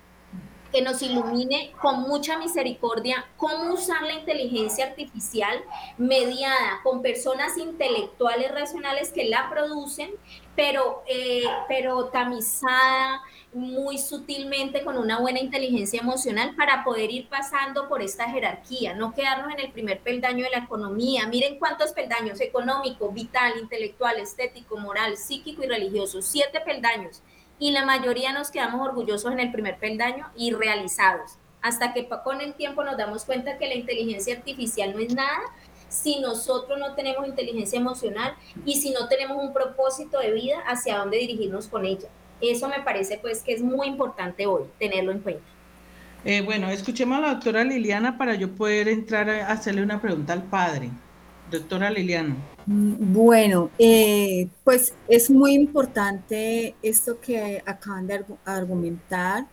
[0.76, 5.58] que nos ilumine con mucha misericordia cómo usar la inteligencia artificial
[5.96, 10.10] mediada con personas intelectuales racionales que la producen,
[10.54, 13.22] pero, eh, pero tamizada
[13.54, 19.14] muy sutilmente con una buena inteligencia emocional para poder ir pasando por esta jerarquía, no
[19.14, 21.26] quedarnos en el primer peldaño de la economía.
[21.26, 27.22] Miren cuántos peldaños, económico, vital, intelectual, estético, moral, psíquico y religioso, siete peldaños
[27.58, 32.40] y la mayoría nos quedamos orgullosos en el primer peldaño y realizados, hasta que con
[32.40, 35.40] el tiempo nos damos cuenta que la inteligencia artificial no es nada
[35.88, 40.98] si nosotros no tenemos inteligencia emocional y si no tenemos un propósito de vida hacia
[40.98, 42.08] dónde dirigirnos con ella.
[42.40, 45.44] Eso me parece pues que es muy importante hoy tenerlo en cuenta.
[46.24, 50.32] Eh, bueno, escuchemos a la doctora Liliana para yo poder entrar a hacerle una pregunta
[50.32, 50.90] al padre.
[51.50, 52.36] Doctora Liliana.
[52.66, 59.46] Bueno, eh, pues es muy importante esto que acaban de argumentar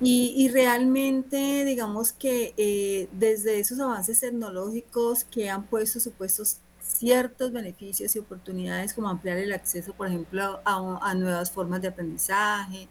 [0.00, 8.14] y, realmente digamos que eh, desde esos avances tecnológicos que han puesto supuestos ciertos beneficios
[8.14, 12.88] y oportunidades como ampliar el acceso, por ejemplo, a, nuevas formas de aprendizaje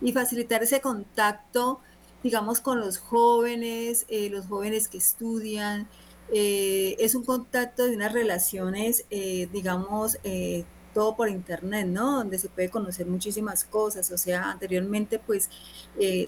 [0.00, 1.80] y facilitar ese contacto,
[2.22, 5.88] digamos, con los jóvenes, eh, los jóvenes que estudian,
[6.32, 10.64] eh, es un contacto de unas relaciones, eh, digamos, eh,
[10.94, 12.18] todo por internet, ¿no?
[12.18, 14.10] Donde se puede conocer muchísimas cosas.
[14.10, 15.48] O sea, anteriormente pues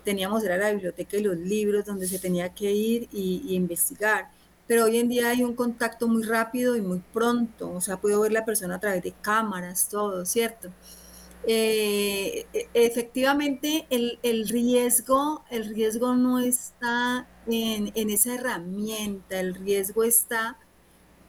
[0.04, 4.30] teníamos era la biblioteca y los libros donde se tenía que ir y, investigar.
[4.66, 7.70] Pero hoy en día hay un contacto muy rápido y muy pronto.
[7.72, 10.70] O sea, puedo ver la persona a través de cámaras, todo, ¿cierto?
[11.46, 19.40] E, efectivamente, el, el, riesgo, el riesgo no está en, esa herramienta.
[19.40, 20.58] El riesgo está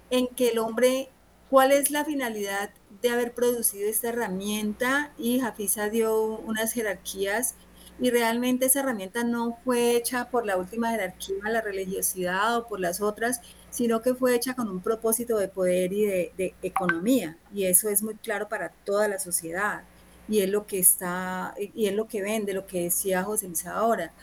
[0.09, 1.09] en que el hombre,
[1.49, 2.71] ¿cuál es la finalidad
[3.01, 5.13] de haber producido esta herramienta?
[5.17, 7.55] Y Jafisa dio unas jerarquías
[7.99, 12.79] y realmente esa herramienta no fue hecha por la última jerarquía, la religiosidad o por
[12.79, 17.37] las otras, sino que fue hecha con un propósito de poder y de, economía.
[17.53, 19.83] Y eso es muy claro para toda la sociedad.
[20.27, 23.65] Y es lo que está, y es lo que vende, lo que decía José Luis
[23.65, 24.13] ahora.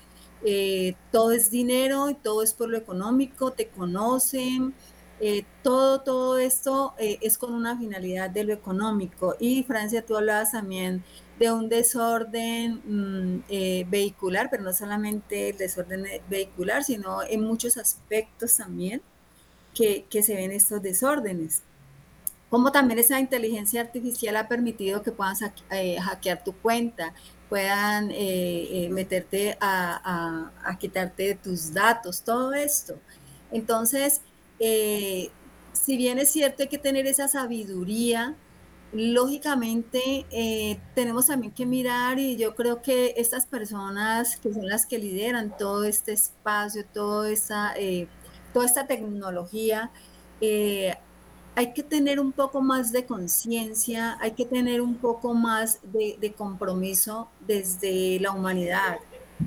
[0.42, 4.74] Eh, todo es dinero y todo es por lo económico, te conocen,
[5.20, 9.36] eh, todo, todo esto eh, es con una finalidad de lo económico.
[9.38, 11.04] Y Francia, tú hablabas también
[11.38, 13.44] de un desorden mm,
[13.90, 19.02] vehicular, pero no solamente el desorden vehicular, sino en muchos aspectos también
[19.74, 21.62] que, que se ven estos desórdenes.
[22.50, 27.14] Como también esa inteligencia artificial ha permitido que puedan hackear tu cuenta,
[27.50, 32.98] puedan eh, eh, meterte a, quitarte tus datos, todo esto.
[33.52, 34.20] Entonces,
[34.58, 35.30] eh,
[35.72, 38.36] si bien es cierto hay que tener esa sabiduría,
[38.92, 40.26] lógicamente
[40.94, 45.56] tenemos también que mirar y yo creo que estas personas que son las que lideran
[45.56, 47.74] todo este espacio, toda esta,
[48.52, 49.92] toda esta tecnología,
[51.54, 56.34] hay que tener un poco más de conciencia, hay que tener un poco más de,
[56.36, 58.98] compromiso desde la humanidad,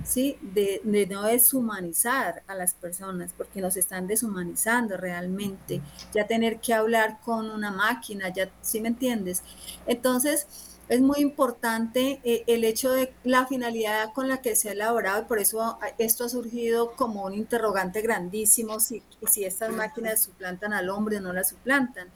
[0.04, 0.38] ¿sí?
[0.42, 5.82] De, no deshumanizar a las personas, porque nos están deshumanizando realmente,
[6.14, 9.44] ya tener que hablar con una máquina, ya, ¿sí me entiendes?
[9.86, 10.48] Entonces,
[10.90, 15.22] es muy importante eh, el hecho de la finalidad con la que se ha elaborado
[15.22, 19.02] y por eso esto ha surgido como un interrogante grandísimo si,
[19.32, 22.10] si estas máquinas suplantan al hombre o no la suplantan.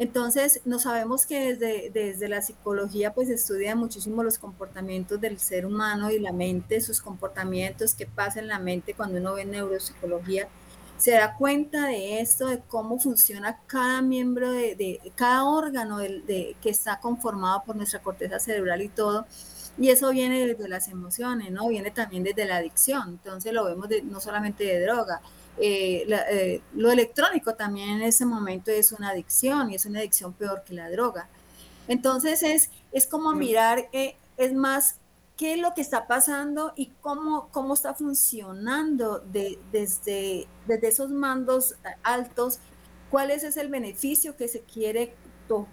[0.00, 5.66] Entonces, no sabemos que desde, desde la psicología pues estudia muchísimo los comportamientos del ser
[5.66, 10.48] humano y la mente, sus comportamientos, qué pasa en la mente cuando uno ve neuropsicología
[10.96, 16.70] se da cuenta de esto, de cómo funciona cada miembro, de, cada órgano de, que
[16.70, 19.26] está conformado por nuestra corteza cerebral y todo.
[19.78, 21.68] Y eso viene desde las emociones, ¿no?
[21.68, 23.10] Viene también desde la adicción.
[23.10, 25.20] Entonces lo vemos no solamente de droga.
[25.62, 30.32] Eh, eh, lo electrónico también en ese momento es una adicción y es una adicción
[30.32, 31.28] peor que la droga.
[31.86, 34.96] Entonces es, es como mirar, eh, es más
[35.36, 41.76] qué es lo que está pasando y cómo, cómo está funcionando desde, desde esos mandos
[42.02, 42.58] altos,
[43.10, 45.14] cuál es el beneficio que se quiere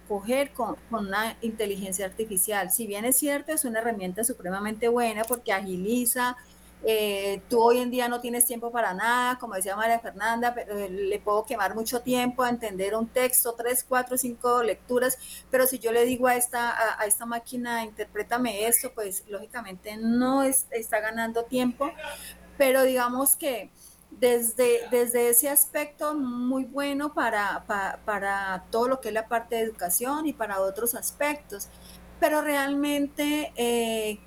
[0.08, 2.72] coger con, con una inteligencia artificial.
[2.72, 6.36] Si bien es cierto, es una herramienta supremamente buena porque agiliza,
[6.84, 10.78] eh, tú hoy en día no tienes tiempo para nada, como decía María Fernanda, pero
[10.78, 15.18] eh, le puedo quemar mucho tiempo a entender un texto, tres, cuatro, cinco lecturas,
[15.50, 20.44] pero si yo le digo a esta, a, esta máquina, interprétame esto, pues lógicamente no
[20.44, 21.92] está ganando tiempo,
[22.58, 23.72] pero digamos que
[24.12, 27.66] desde, desde ese aspecto muy bueno para,
[28.06, 31.70] para, todo lo que es la parte de educación y para otros aspectos,
[32.20, 33.52] pero realmente...
[33.56, 34.20] Eh,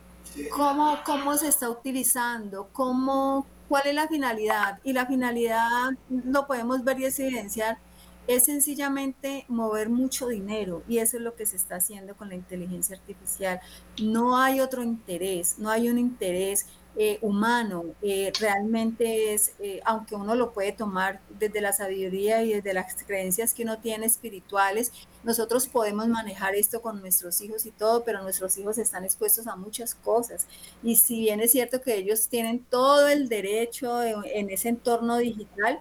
[0.50, 4.78] cómo, cómo se está utilizando, cómo, cuál es la finalidad.
[4.84, 7.78] Y la finalidad lo podemos ver y evidenciar
[8.26, 12.36] es sencillamente mover mucho dinero y eso es lo que se está haciendo con la
[12.36, 13.60] inteligencia artificial.
[14.00, 16.66] No hay otro interés, no hay un interés
[16.96, 22.54] eh, humano, eh, realmente es, eh, aunque uno lo puede tomar desde la sabiduría y
[22.54, 27.70] desde las creencias que uno tiene espirituales, nosotros podemos manejar esto con nuestros hijos y
[27.70, 30.46] todo, pero nuestros hijos están expuestos a muchas cosas.
[30.82, 35.80] Y si bien es cierto que ellos tienen todo el derecho en ese entorno digital,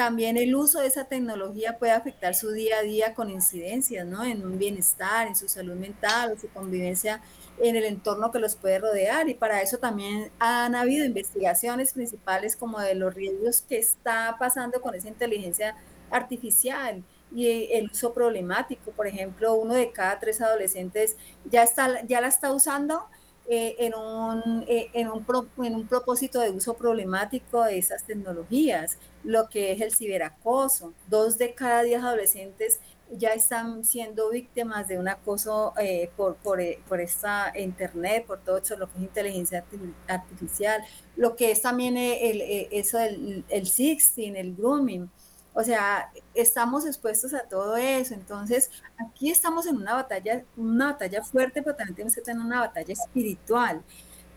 [0.00, 4.24] también el uso de esa tecnología puede afectar su día a día con incidencias, ¿no?
[4.24, 7.20] En un bienestar, en su salud mental, o su convivencia
[7.62, 9.28] en el entorno que los puede rodear.
[9.28, 14.80] Y para eso también han habido investigaciones principales como de los riesgos que está pasando
[14.80, 15.76] con esa inteligencia
[16.10, 17.04] artificial
[17.34, 18.90] y el uso problemático.
[18.92, 21.16] Por ejemplo, uno de cada tres adolescentes
[21.50, 23.04] ya, está, ya la está usando
[23.48, 25.26] eh, en, un, eh, en, un
[25.64, 30.92] en un propósito de uso problemático de esas tecnologías, lo que es el ciberacoso.
[31.08, 32.80] Dos de cada diez adolescentes
[33.12, 38.58] ya están siendo víctimas de un acoso eh, por, por, por, esta internet, por todo
[38.58, 39.64] eso, lo que es inteligencia
[40.06, 40.82] artificial,
[41.16, 45.10] lo que es también el, eso del el sexting, el grooming.
[45.52, 48.14] O sea, estamos expuestos a todo eso.
[48.14, 52.60] Entonces, aquí estamos en una batalla, una batalla fuerte, pero también tenemos que tener una
[52.60, 53.82] batalla espiritual.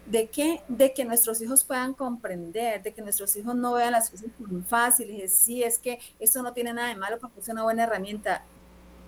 [0.05, 0.61] ¿De qué?
[0.67, 4.61] De que nuestros hijos puedan comprender, de que nuestros hijos no vean las cosas muy
[4.63, 5.33] fáciles.
[5.33, 8.43] Sí, es que esto no tiene nada de malo porque es una buena herramienta.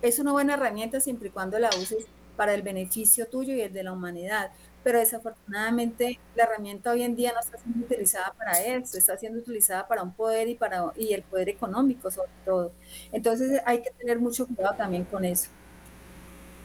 [0.02, 3.74] Es una buena herramienta siempre y cuando la uses para el beneficio tuyo y el
[3.74, 4.52] de la humanidad
[4.86, 9.40] pero desafortunadamente la herramienta hoy en día no está siendo utilizada para eso, está siendo
[9.40, 12.72] utilizada para un poder y para y el poder económico sobre todo.
[13.12, 15.50] Entonces hay que tener mucho cuidado también con eso.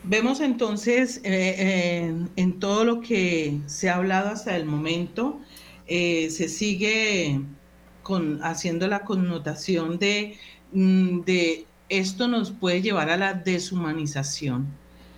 [0.05, 5.41] Vemos entonces eh, en todo lo que se ha hablado hasta el momento,
[5.87, 7.41] eh, se sigue
[8.03, 10.37] con, haciendo la connotación de,
[10.72, 14.66] mm, de esto nos puede llevar a la deshumanización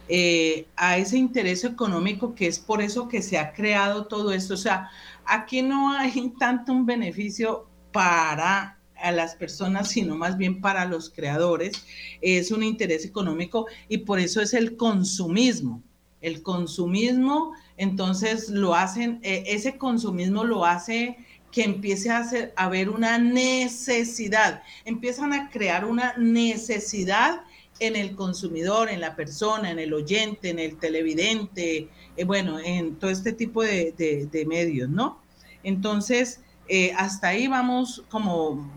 [0.09, 4.55] eh, a ese interés económico que es por eso que se ha creado todo esto.
[4.55, 4.91] O sea,
[5.25, 11.11] aquí no hay tanto un beneficio para a las personas, sino más bien para los
[11.11, 11.73] creadores.
[12.21, 15.83] Es un interés económico y por eso es el consumismo.
[16.21, 21.17] El consumismo, entonces lo hacen, eh, ese consumismo lo hace
[21.53, 27.43] que empiece a, hacer, a haber una necesidad, empiezan a crear una necesidad
[27.79, 32.97] en el consumidor, en la persona, en el oyente, en el televidente, eh, bueno, en
[32.97, 35.21] todo este tipo de, medios, ¿no?
[35.63, 38.71] Entonces, eh, hasta ahí vamos como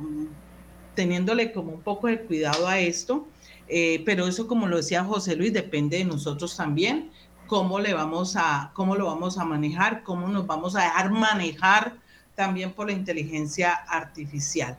[0.95, 3.27] teniéndole como un poco de cuidado a esto,
[3.67, 7.11] eh, pero eso, como lo decía José Luis, depende de nosotros también,
[7.47, 12.04] cómo le vamos a, cómo lo vamos a manejar, cómo nos vamos a dejar manejar
[12.35, 14.77] también por la inteligencia artificial.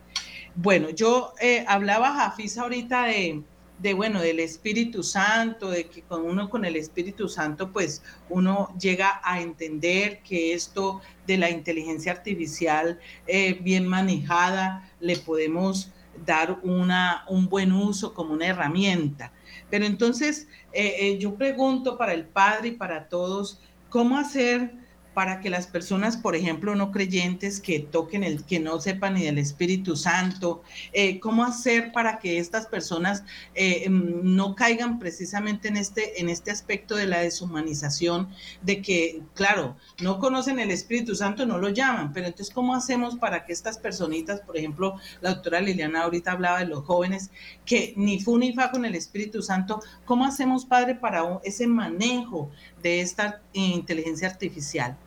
[0.54, 1.32] Bueno, yo
[1.66, 3.42] hablaba, Jafis, ahorita de,
[3.78, 8.74] de bueno, del Espíritu Santo, de que con uno con el Espíritu Santo, pues uno
[8.78, 15.92] llega a entender que esto de la inteligencia artificial eh, bien manejada le podemos
[16.24, 19.32] dar una, un buen uso como una herramienta.
[19.68, 24.72] Pero entonces eh, eh, yo pregunto para el Padre y para todos, ¿cómo hacer
[25.16, 29.24] para que las personas, por ejemplo, no creyentes que toquen el, que no sepan ni
[29.24, 30.62] del Espíritu Santo,
[30.92, 36.28] eh, cómo hacer para que estas personas eh, em, no caigan precisamente en este, en
[36.28, 38.28] este aspecto de la deshumanización,
[38.60, 43.16] de que, claro, no conocen el Espíritu Santo, no lo llaman, pero entonces, ¿cómo hacemos
[43.16, 47.30] para que estas personitas, por ejemplo, la doctora Liliana ahorita hablaba de los jóvenes,
[47.64, 52.50] que ni fu ni fa con el Espíritu Santo, ¿cómo hacemos, Padre, para ese manejo
[52.82, 54.98] de esta inteligencia artificial?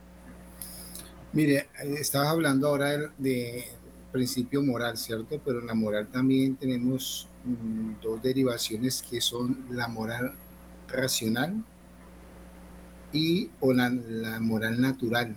[1.31, 1.69] Mire,
[1.99, 3.65] estabas hablando ahora de,
[4.11, 5.39] principio moral, ¿cierto?
[5.43, 10.33] Pero en la moral también tenemos mm, dos derivaciones que son la moral
[10.87, 11.63] racional
[13.13, 13.89] y o la,
[14.39, 15.35] moral natural.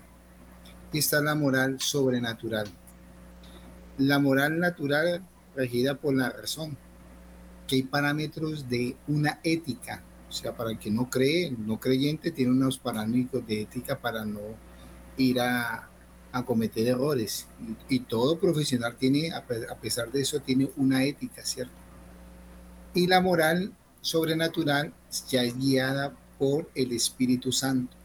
[0.92, 2.66] Y está la moral sobrenatural.
[3.98, 5.22] La moral natural
[5.54, 6.76] regida por la razón,
[7.66, 12.30] que hay parámetros de una ética, o sea, para el que no cree, no creyente,
[12.30, 14.40] tiene unos parámetros de ética para no
[15.16, 15.88] ir a,
[16.46, 17.46] cometer errores.
[17.88, 21.74] Y, todo profesional tiene, a pesar de eso, tiene una ética, ¿cierto?
[22.94, 24.92] Y la moral sobrenatural
[25.28, 27.96] ya es guiada por el Espíritu Santo.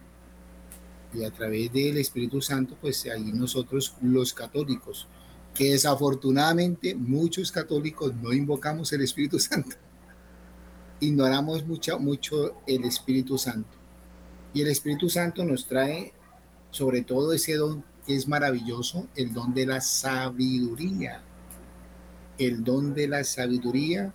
[1.14, 5.08] Y a través del Espíritu Santo, pues ahí nosotros los católicos,
[5.53, 9.76] que desafortunadamente muchos católicos no invocamos el Espíritu Santo.
[10.99, 13.70] Ignoramos mucho, mucho el Espíritu Santo.
[14.53, 16.14] Y el Espíritu Santo nos trae
[16.72, 21.22] sobre todo ese don que es maravilloso, el don de la sabiduría.
[22.38, 24.13] El don de la sabiduría,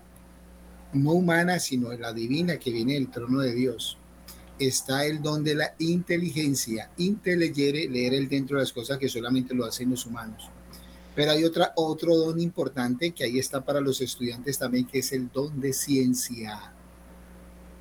[0.94, 3.98] no humana, sino la divina que viene del trono de Dios.
[4.58, 6.90] Está el don de la inteligencia.
[6.96, 10.48] Inteligere, leer el dentro de las cosas que solamente lo hacen los humanos.
[11.14, 15.12] Pero hay otra, otro don importante que ahí está para los estudiantes también, que es
[15.12, 16.72] el don de ciencia.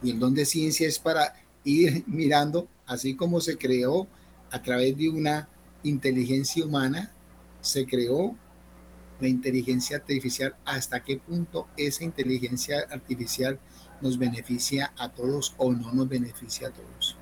[0.04, 4.08] Y el don de ciencia es para ir mirando, así como se creó
[4.52, 5.50] a través de una
[5.84, 7.12] inteligencia humana,
[7.62, 8.36] se creó
[9.20, 13.60] la inteligencia artificial, hasta qué punto esa inteligencia artificial
[14.02, 17.18] nos beneficia a todos o no nos beneficia a todos.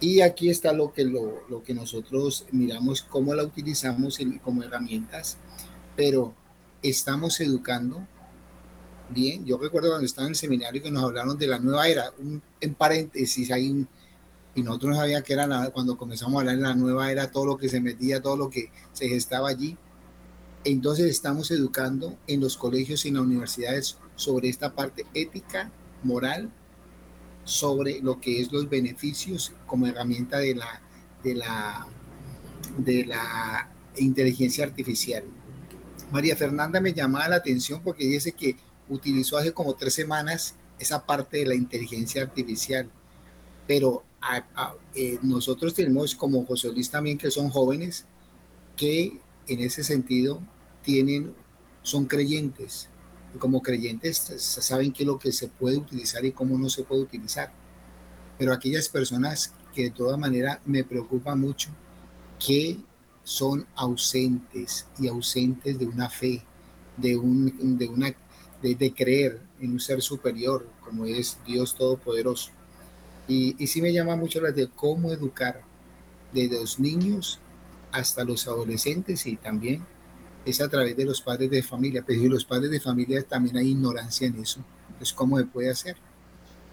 [0.00, 5.38] Y aquí está lo que, lo, lo que nosotros miramos, cómo la utilizamos como herramientas,
[5.96, 6.34] pero
[6.82, 8.06] estamos educando
[9.08, 9.44] bien.
[9.44, 12.42] Yo recuerdo cuando estaba en el seminario que nos hablaron de la nueva era, un,
[12.60, 13.88] en paréntesis hay un,
[14.54, 17.46] y nosotros no sabíamos que era cuando comenzamos a hablar de la nueva era, todo
[17.46, 19.76] lo que se metía, todo lo que se gestaba allí.
[20.64, 25.70] Entonces estamos educando en los colegios y en las universidades sobre esta parte ética,
[26.02, 26.50] moral,
[27.44, 30.80] sobre lo que es los beneficios como herramienta de la,
[31.22, 31.86] de la,
[32.78, 35.24] de la inteligencia artificial.
[36.12, 38.56] María Fernanda me llamaba la atención porque dice que
[38.88, 42.88] utilizó hace como tres semanas esa parte de la inteligencia artificial,
[43.66, 44.04] pero
[44.94, 48.06] eh, nosotros tenemos como José Luis también que son jóvenes
[48.76, 50.40] que en ese sentido
[50.82, 51.34] tienen,
[51.82, 52.88] son creyentes.
[53.34, 56.84] Y como creyentes saben qué es lo que se puede utilizar y cómo no se
[56.84, 57.52] puede utilizar.
[58.38, 61.70] Pero aquellas personas que de toda manera me preocupa mucho,
[62.38, 62.78] que
[63.22, 66.42] son ausentes y ausentes de una fe,
[66.96, 68.14] de, un, de, una,
[68.62, 72.52] de creer en un ser superior como es Dios Todopoderoso
[73.28, 75.62] y, y sí me llama mucho la de cómo educar
[76.32, 77.38] desde los niños
[77.92, 79.84] hasta los adolescentes y también
[80.44, 82.02] es a través de los padres de familia.
[82.06, 84.60] Pero si los padres de familia también hay ignorancia en eso.
[84.88, 85.96] Entonces, ¿cómo se puede hacer?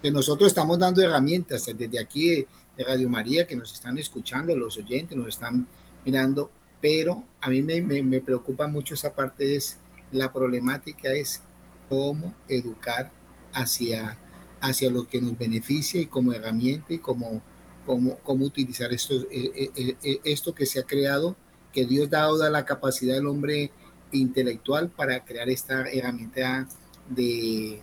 [0.02, 2.48] Que nosotros estamos dando herramientas desde aquí de,
[2.78, 5.68] Radio María que nos están escuchando, los oyentes nos están
[6.04, 6.50] mirando,
[6.82, 9.78] pero a mí me, me, me preocupa mucho esa parte, es
[10.12, 11.42] la problemática es
[11.90, 13.12] cómo educar
[13.54, 14.18] hacia
[14.62, 17.42] hacia lo que nos beneficia y como herramienta y como,
[17.86, 21.36] como, cómo utilizar esto, eh, eh, eh, esto que se ha creado,
[21.74, 23.72] que Dios ha dado la capacidad del hombre
[24.12, 26.68] intelectual para crear esta herramienta
[27.10, 27.82] de,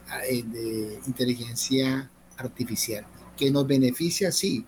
[1.06, 3.06] inteligencia artificial,
[3.36, 4.64] que nos beneficia, sí,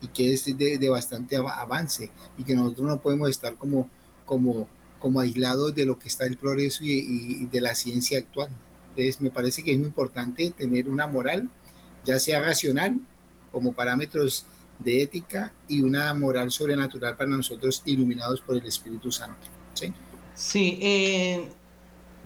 [0.00, 3.90] y que es de, bastante avance, y que nosotros no podemos estar como,
[4.24, 4.68] como,
[5.00, 8.50] como aislados de lo que está el progreso y de la ciencia actual.
[8.98, 11.48] Entonces, me parece que es muy importante tener una moral,
[12.04, 12.98] ya sea racional,
[13.52, 14.44] como parámetros
[14.80, 19.46] de ética, y una moral sobrenatural para nosotros iluminados por el Espíritu Santo.
[19.74, 19.92] Sí,
[20.34, 21.48] sí eh,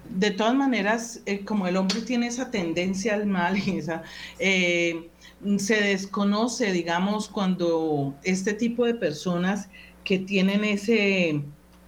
[0.09, 4.03] de todas maneras, eh, como el hombre tiene esa tendencia al mal, esa,
[4.39, 5.11] eh,
[5.59, 9.69] se desconoce, digamos, cuando este tipo de personas
[10.05, 11.43] que tienen ese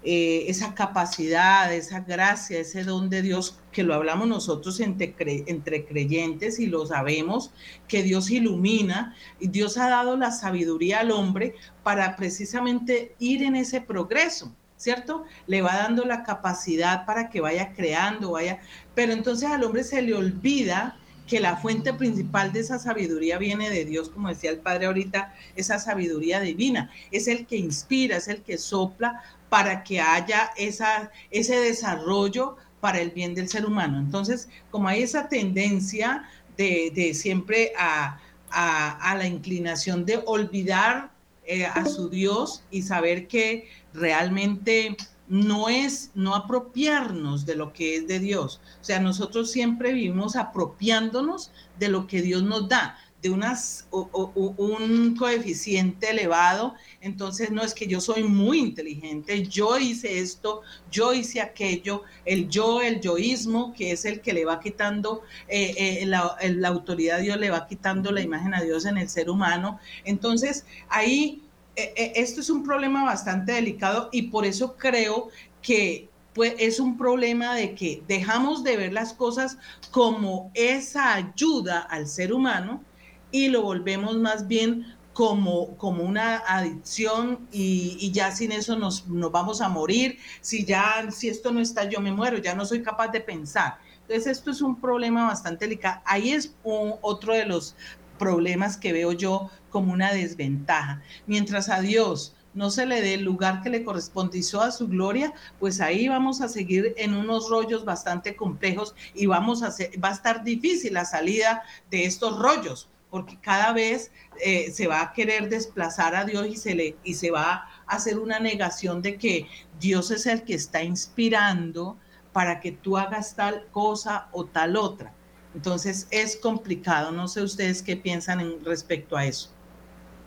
[0.04, 5.86] eh, esa capacidad, esa gracia, ese don de Dios, que lo hablamos nosotros entre, entre
[5.86, 7.52] creyentes y lo sabemos,
[7.88, 13.56] que Dios ilumina y Dios ha dado la sabiduría al hombre para precisamente ir en
[13.56, 14.52] ese progreso.
[14.76, 15.24] ¿cierto?
[15.46, 18.60] Le va dando la capacidad para que vaya creando, vaya,
[18.94, 23.70] pero entonces al hombre se le olvida que la fuente principal de esa sabiduría viene
[23.70, 28.28] de Dios, como decía el Padre ahorita, esa sabiduría divina, es el que inspira, es
[28.28, 33.98] el que sopla para que haya esa, ese desarrollo para el bien del ser humano.
[33.98, 38.20] Entonces, como hay esa tendencia de, siempre a,
[38.52, 41.10] la inclinación de olvidar
[41.46, 44.96] eh, a su Dios y saber que realmente
[45.28, 48.60] no es no apropiarnos de lo que es de Dios.
[48.80, 55.16] O sea, nosotros siempre vivimos apropiándonos de lo que Dios nos da de unas, un
[55.16, 60.60] coeficiente elevado, entonces no es que yo soy muy inteligente, yo hice esto,
[60.90, 65.74] yo hice aquello, el yo, el yoísmo, que es el que le va quitando, eh,
[66.02, 69.08] eh, la, la autoridad de Dios le va quitando la imagen a Dios en el
[69.08, 69.80] ser humano.
[70.04, 71.40] Entonces ahí,
[71.76, 75.28] esto es un problema bastante delicado y por eso creo
[75.62, 79.56] que pues es un problema de que dejamos de ver las cosas
[79.90, 82.82] como esa ayuda al ser humano
[83.30, 89.30] y lo volvemos más bien como, como una adicción y, ya sin eso nos, nos,
[89.30, 90.18] vamos a morir.
[90.40, 93.78] Si ya, si esto no está, yo me muero, ya no soy capaz de pensar.
[94.02, 96.02] Entonces, esto es un problema bastante delicado.
[96.04, 97.76] Ahí es otro de los
[98.18, 101.02] problemas que veo yo como una desventaja.
[101.26, 105.34] Mientras a Dios no se le dé el lugar que le correspondió a su gloria,
[105.58, 110.10] pues ahí vamos a seguir en unos rollos bastante complejos y vamos a hacer, va
[110.10, 115.12] a estar difícil la salida de estos rollos, porque cada vez eh, se va a
[115.12, 119.18] querer desplazar a Dios y se, le, y se va a hacer una negación de
[119.18, 119.48] que
[119.80, 121.98] Dios es el que está inspirando
[122.32, 125.12] para que tú hagas tal cosa o tal otra.
[125.52, 127.10] Entonces es complicado.
[127.12, 129.53] No sé ustedes qué piensan en respecto a eso.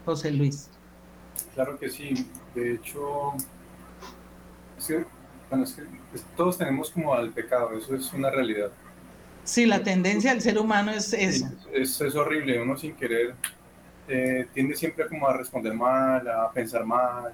[0.08, 0.70] José Luis.
[1.54, 2.26] Claro que sí.
[2.56, 3.34] De hecho,
[6.38, 8.72] todos tenemos como al pecado, eso es una realidad.
[9.44, 11.52] Sí, la tendencia del ser humano es esa.
[11.74, 13.36] es, es, horrible, uno sin querer
[14.08, 17.34] eh, tiende siempre como a responder mal, a pensar mal,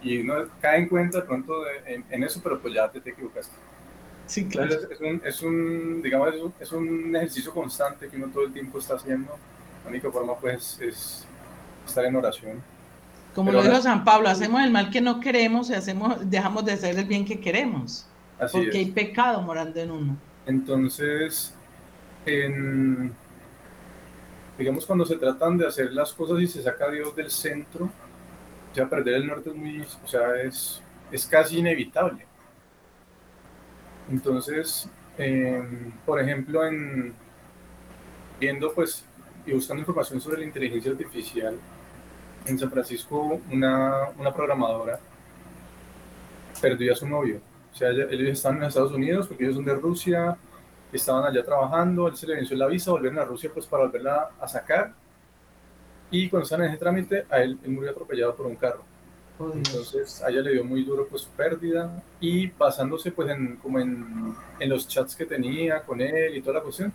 [0.00, 3.54] y uno cae en cuenta de pronto en, eso, pero pues ya te, te equivocaste.
[4.26, 4.72] Sí, claro.
[4.72, 8.94] es, un, es, un, digamos, es un ejercicio constante que uno todo el tiempo está
[8.94, 9.36] haciendo.
[9.82, 11.26] La única forma pues es
[11.86, 12.62] estar en oración.
[13.34, 16.72] Como lo dijo San Pablo, hacemos el mal que no queremos y hacemos, dejamos de
[16.72, 18.06] hacer el bien que queremos.
[18.50, 20.16] porque hay pecado morando en uno.
[20.44, 21.54] Entonces,
[22.26, 23.12] en,
[24.58, 27.88] digamos, cuando se tratan de hacer las cosas y se saca a Dios del centro,
[28.74, 32.26] ya perder el norte es muy, o sea, es, es casi inevitable.
[34.10, 37.14] Entonces, em, por ejemplo, en
[38.42, 39.04] viendo pues
[39.46, 41.56] y buscando información sobre la inteligencia artificial,
[42.46, 44.98] en San Francisco una, una programadora
[46.60, 47.40] perdió a su novio.
[47.72, 50.36] O sea, ellos estaban en Estados Unidos porque ellos son de Rusia,
[50.92, 54.30] estaban allá trabajando, él se le venció la visa, volvieron a Rusia pues para volverla
[54.40, 54.92] a sacar.
[56.10, 58.84] Y cuando estaban en ese trámite, a él, él murió atropellado por un carro.
[59.40, 63.80] Entonces a ella le dio muy duro pues su pérdida y basándose pues en, como
[63.80, 66.92] en, en, los chats que tenía con él y toda la cuestión,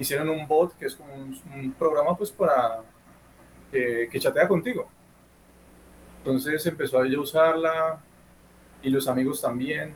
[0.00, 2.80] hicieron un bot que es como un, programa pues para
[3.70, 4.88] que chatea contigo.
[6.18, 8.00] Entonces empezó a ella usarla
[8.82, 9.94] y los amigos también.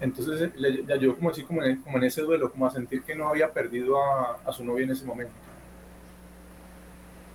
[0.00, 3.52] Entonces le, ayudó como así como en, ese duelo, como a sentir que no había
[3.52, 5.34] perdido a, su novia en ese momento.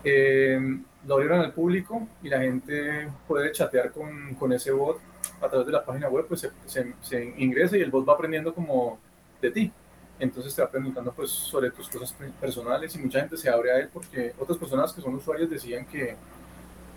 [0.03, 4.99] Eh, lo abrieron al público y la gente puede chatear con, con ese bot
[5.41, 8.99] a través de la página web, pues se, ingresa y el bot va aprendiendo como
[9.41, 9.71] de ti.
[10.19, 13.79] Entonces te va preguntando pues sobre tus cosas personales y mucha gente se abre a
[13.79, 16.15] él porque otras personas que son usuarios decían que,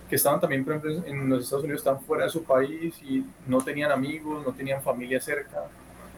[0.09, 3.25] que estaban también, por ejemplo, en los Estados Unidos, estaban fuera de su país y
[3.47, 5.65] no tenían amigos, no tenían familia cerca.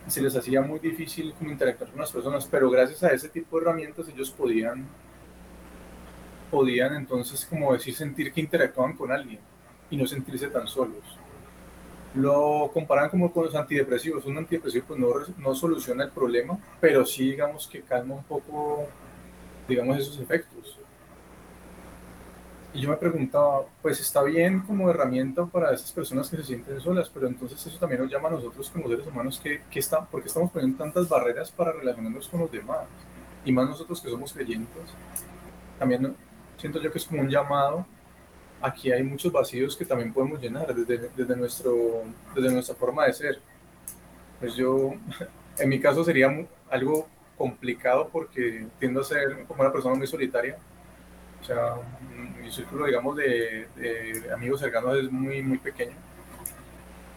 [0.06, 3.28] Y se les hacía muy difícil como interactuar con las personas, pero gracias a ese
[3.28, 4.86] tipo de herramientas ellos podían
[6.50, 9.40] podían entonces, como decir, sentir que interactuaban con alguien
[9.90, 11.02] y no sentirse tan solos.
[12.14, 14.24] Lo comparan como con los antidepresivos.
[14.24, 15.08] Un antidepresivo pues no,
[15.38, 18.86] no soluciona el problema, pero sí digamos que calma un poco,
[19.68, 20.78] digamos, esos efectos.
[22.72, 26.80] Y yo me preguntaba, pues está bien como herramienta para esas personas que se sienten
[26.80, 30.06] solas, pero entonces eso también nos llama a nosotros como seres humanos que, que están,
[30.06, 32.82] porque estamos poniendo tantas barreras para relacionarnos con los demás,
[33.44, 34.82] y más nosotros que somos creyentes,
[35.78, 36.16] también
[36.56, 37.86] siento yo que es como un llamado.
[38.64, 42.02] Aquí hay muchos vacíos que también podemos llenar desde, desde, nuestro,
[42.34, 43.38] desde nuestra forma de ser.
[44.40, 44.94] Pues yo,
[45.58, 46.34] en mi caso sería
[46.70, 47.06] algo
[47.36, 50.56] complicado porque tiendo a ser como una persona muy solitaria.
[51.42, 51.74] O sea,
[52.40, 55.96] mi círculo, digamos, de, de amigos cercanos es muy, muy pequeño.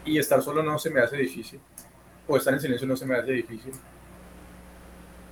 [0.04, 1.62] Y estar solo no se me hace difícil.
[2.28, 3.72] O estar en silencio no se me hace difícil.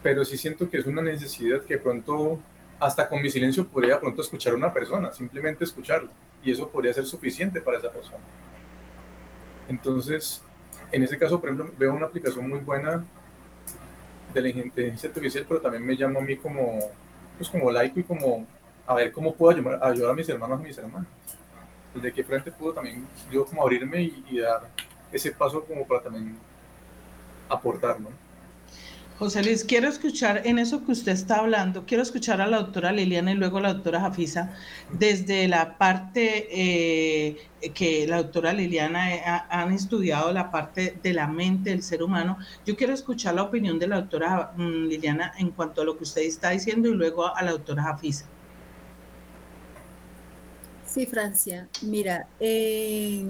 [0.02, 2.40] Pero sí siento que es una necesidad que pronto
[2.86, 6.12] hasta con mi silencio podría pronto escuchar a una persona, simplemente escucharlo,
[6.44, 8.24] y eso podría ser suficiente para esa persona.
[9.68, 10.44] Entonces,
[10.92, 13.04] en ese caso, por ejemplo, veo una aplicación muy buena
[14.32, 16.78] de la inteligencia artificial, pero también me llamo a mí como,
[17.40, 18.46] pues como laico y como
[18.86, 21.08] a ver cómo puedo ayudar, ayudar a mis hermanos y mis hermanas.
[21.96, 24.62] Desde qué frente puedo también yo como abrirme y, y dar
[25.12, 26.38] ese paso como para también
[27.50, 28.10] aportar, ¿no?
[29.18, 32.92] José Luis, quiero escuchar en eso que usted está hablando, quiero escuchar a la doctora
[32.92, 34.52] Liliana y luego a la doctora Jafisa
[34.92, 37.38] desde la parte eh,
[37.74, 42.38] que la doctora Liliana ha, han estudiado, la parte de la mente del ser humano.
[42.66, 46.04] Yo quiero escuchar la opinión de la doctora mm, Liliana en cuanto a lo que
[46.04, 48.26] usted está diciendo y luego a la doctora Jafisa.
[50.86, 53.24] Sí, Francia, mira, eh,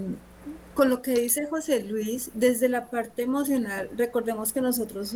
[0.74, 5.16] con lo que dice José Luis, desde la parte emocional, recordemos que nosotros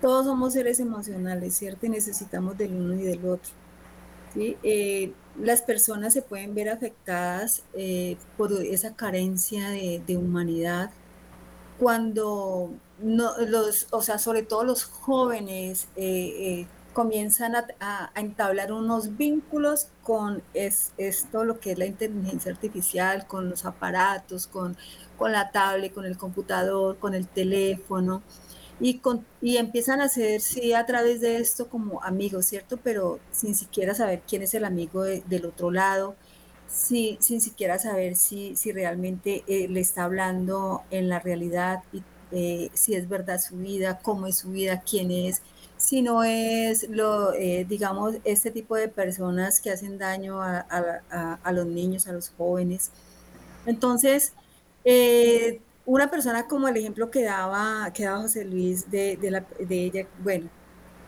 [0.00, 1.86] todos somos seres emocionales, ¿cierto?
[1.86, 3.52] Y necesitamos del uno y del otro.
[4.36, 10.90] Eh, las personas se pueden ver afectadas eh, por esa carencia de, humanidad
[11.78, 12.70] cuando
[13.00, 20.42] no, los, o sea, sobre todo los jóvenes, eh, comienzan a, entablar unos vínculos con
[20.54, 24.76] es, esto, lo que es la inteligencia artificial, con los aparatos, con,
[25.16, 28.22] con la tablet, con el computador, con el teléfono,
[28.80, 32.78] y, con, y empiezan a ser, sí, a través de esto como amigos, ¿cierto?
[32.78, 36.16] Pero sin siquiera saber quién es el amigo del otro lado,
[36.68, 42.02] sí, sin siquiera saber si, si realmente eh, le está hablando en la realidad y
[42.32, 45.42] eh, si es verdad su vida, cómo es su vida, quién es,
[45.76, 50.66] si no es lo, eh, digamos, este tipo de personas que hacen daño a,
[51.42, 52.90] a, los niños, a los jóvenes.
[53.66, 54.32] Entonces,
[55.90, 59.84] una persona como el ejemplo que daba, que daba José Luis de, de, la, de
[59.84, 60.48] ella, bueno,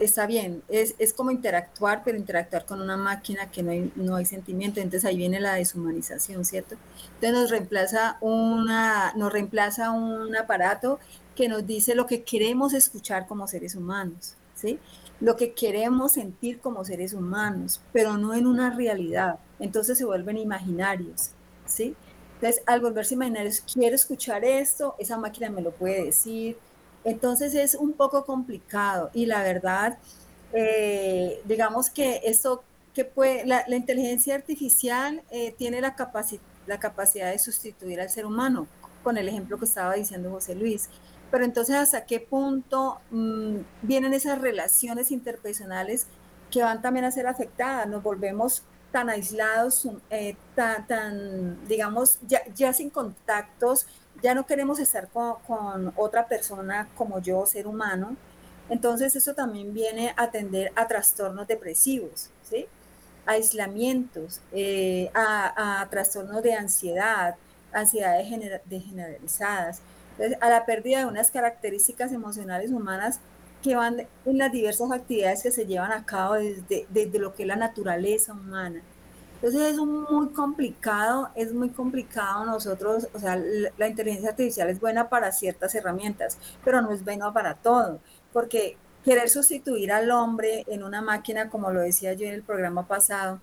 [0.01, 4.17] está bien, es, es, como interactuar, pero interactuar con una máquina que no hay, no
[4.17, 6.75] hay sentimiento, entonces ahí viene la deshumanización, ¿cierto?
[7.15, 10.99] Entonces nos reemplaza, una, nos reemplaza un aparato
[11.37, 14.81] que nos dice lo que queremos escuchar como seres humanos, ¿sí?
[15.21, 20.39] Lo que queremos sentir como seres humanos, pero no en una realidad, entonces se vuelven
[20.39, 21.31] imaginarios,
[21.67, 21.95] ¿sí?
[22.43, 26.57] Entonces, al volverse imaginarios, quiero escuchar esto, esa máquina me lo puede decir,
[27.05, 29.97] entonces es un poco complicado y la verdad,
[30.53, 32.65] eh, digamos que esto
[32.95, 35.95] que puede, la, inteligencia artificial eh, tiene la,
[36.67, 38.67] la capacidad de sustituir al ser humano,
[39.05, 40.89] con el ejemplo que estaba diciendo José Luis.
[41.31, 46.09] Pero entonces, ¿hasta qué punto mm, vienen esas relaciones interpersonales
[46.51, 47.87] que van también a ser afectadas?
[47.87, 53.87] Nos volvemos tan aislados, eh, tan, digamos, ya, ya sin contactos,
[54.23, 58.17] ya no queremos estar con, otra persona como yo, ser humano.
[58.69, 62.67] Entonces eso también viene a atender a trastornos depresivos, ¿sí?
[63.27, 67.37] a aislamientos, eh, a, trastornos de ansiedad,
[67.73, 69.81] ansiedades generalizadas,
[70.41, 73.19] a la pérdida de unas características emocionales humanas
[73.63, 77.43] que van en las diversas actividades que se llevan a cabo desde, desde lo que
[77.43, 78.83] es la naturaleza humana.
[79.43, 83.37] Entonces es muy complicado, es muy complicado nosotros, o sea,
[83.77, 87.99] la, inteligencia artificial es buena para ciertas herramientas, pero no es buena para todo,
[88.33, 92.87] porque querer sustituir al hombre en una máquina, como lo decía yo en el programa
[92.87, 93.41] pasado,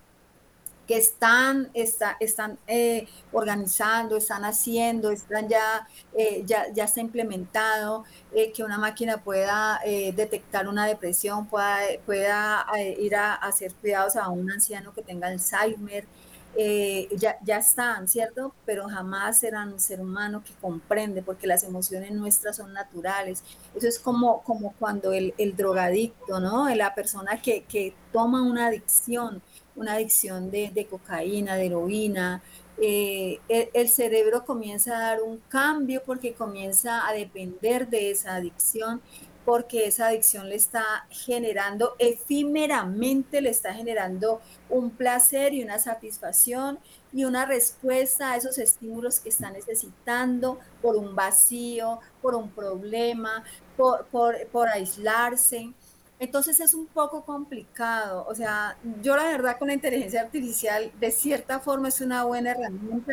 [0.90, 5.86] que están, está, están eh, organizando, están haciendo, están ya,
[6.18, 12.66] eh, ya, ya, está implementado, eh, que una máquina pueda detectar una depresión, pueda, pueda
[12.98, 16.06] ir a, hacer cuidados a un anciano que tenga Alzheimer.
[17.16, 18.52] ya, ya están, ¿cierto?
[18.66, 23.44] Pero jamás serán un ser humano que comprende, porque las emociones nuestras son naturales.
[23.76, 26.68] Eso es como, como cuando el, el drogadicto, ¿no?
[26.74, 29.40] La persona que, que toma una adicción,
[29.80, 32.42] una adicción de, cocaína, de heroína,
[32.82, 39.00] eh, el, cerebro comienza a dar un cambio porque comienza a depender de esa adicción,
[39.46, 46.78] porque esa adicción le está generando, efímeramente le está generando un placer y una satisfacción
[47.12, 53.44] y una respuesta a esos estímulos que está necesitando por un vacío, por un problema,
[53.78, 54.06] por,
[54.52, 55.72] por aislarse.
[56.20, 58.26] Entonces es un poco complicado.
[58.28, 62.50] O sea, yo la verdad con la inteligencia artificial de cierta forma es una buena
[62.50, 63.12] herramienta,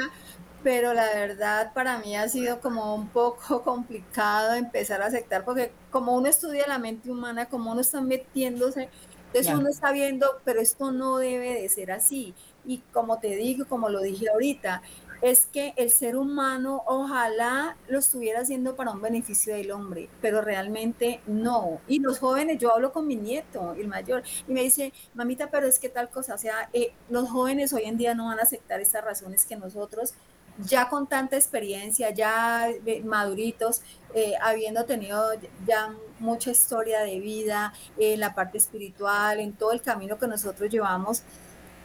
[0.62, 5.72] pero la verdad para mí ha sido como un poco complicado empezar a aceptar, porque
[5.90, 8.90] como uno estudia la mente humana, como uno está metiéndose,
[9.28, 12.34] entonces uno está viendo, pero esto no debe de ser así.
[12.66, 14.82] Y como te digo, como lo dije ahorita,
[15.22, 20.42] es que el ser humano ojalá lo estuviera haciendo para un beneficio del hombre, pero
[20.42, 21.82] realmente no.
[21.88, 25.68] Y los jóvenes, yo hablo con mi nieto, el mayor, y me dice, mamita, pero
[25.68, 28.44] es que tal cosa, o sea, eh, los jóvenes hoy en día no van a
[28.44, 30.14] aceptar estas razones que nosotros,
[30.60, 33.82] ya con tanta experiencia, ya eh, maduritos,
[34.14, 35.32] eh, habiendo tenido
[35.68, 40.70] ya mucha historia de vida, en la parte espiritual, en todo el camino que nosotros
[40.70, 41.24] llevamos,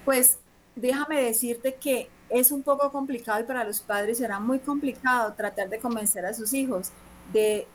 [0.04, 0.38] pues
[0.74, 5.68] déjame decirte que es un poco complicado y para los padres será muy complicado tratar
[5.68, 6.90] de convencer a sus hijos
[7.32, 7.66] de,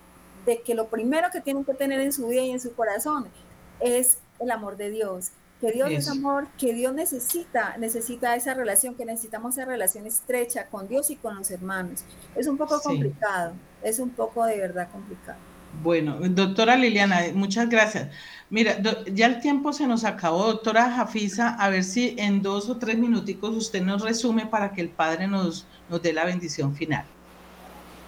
[0.66, 3.28] que lo primero que tienen que tener en su vida y en su corazón
[3.80, 5.32] es el amor de Dios.
[5.62, 10.68] Que Dios es amor, que Dios necesita, necesita esa relación, que necesitamos esa relación estrecha
[10.68, 12.04] con Dios y con los hermanos.
[12.36, 15.40] Es un poco complicado, es un poco de verdad complicado.
[15.84, 18.10] Bueno, doctora Liliana, muchas gracias.
[18.50, 18.78] Mira,
[19.12, 22.98] ya el tiempo se nos acabó, doctora Jafisa, a ver si en dos o tres
[22.98, 27.06] minuticos usted nos resume para que el Padre nos, nos dé la bendición final.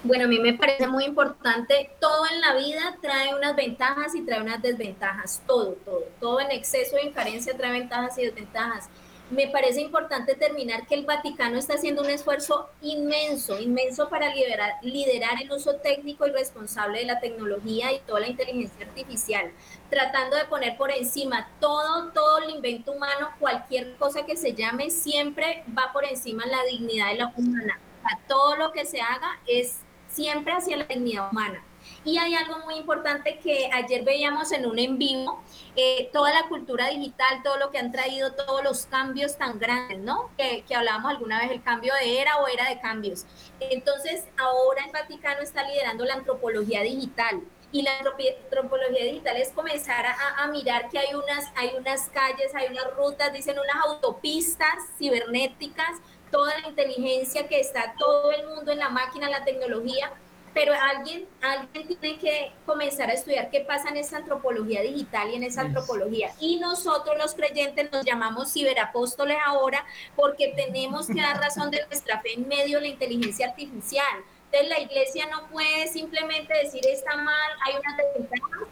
[0.02, 4.22] Bueno, a mí me parece muy importante, todo en la vida trae unas ventajas y
[4.22, 8.90] trae unas desventajas, todo, todo, todo en exceso y en carencia trae ventajas y desventajas.
[9.30, 14.74] Me parece importante terminar que el Vaticano está haciendo un esfuerzo inmenso, inmenso para liderar,
[14.82, 19.52] liderar el uso técnico y responsable de la tecnología y toda la inteligencia artificial,
[19.90, 24.90] tratando de poner por encima todo, todo el invento humano, cualquier cosa que se llame,
[24.90, 27.80] siempre va por encima la dignidad de la humana.
[28.28, 29.78] todo lo que se haga es
[30.08, 31.64] siempre hacia la dignidad humana.
[32.06, 35.44] Y hay algo muy importante que ayer veíamos en un en vivo,
[35.76, 40.00] eh, toda la cultura digital, todo lo que han traído, todos los cambios tan grandes,
[40.00, 40.30] ¿no?
[40.38, 43.26] Que, que hablábamos alguna vez, el cambio de era o era de cambios.
[43.60, 47.42] Entonces, ahora el Vaticano está liderando la antropología digital.
[47.72, 52.56] Y la antropología digital es comenzar a, a, mirar que hay unas, hay unas calles,
[52.56, 56.00] hay unas rutas, dicen unas autopistas cibernéticas,
[56.32, 60.12] toda la inteligencia que está todo el mundo en la máquina, la tecnología,
[60.54, 65.36] pero alguien, alguien tiene que comenzar a estudiar qué pasa en esa antropología digital y
[65.36, 66.32] en esa antropología.
[66.40, 69.86] Y nosotros los creyentes nos llamamos ciberapóstoles ahora
[70.16, 74.24] porque tenemos que dar razón de nuestra fe en medio de la inteligencia artificial.
[74.52, 78.68] Entonces la iglesia no puede simplemente decir está mal, hay una desventaja.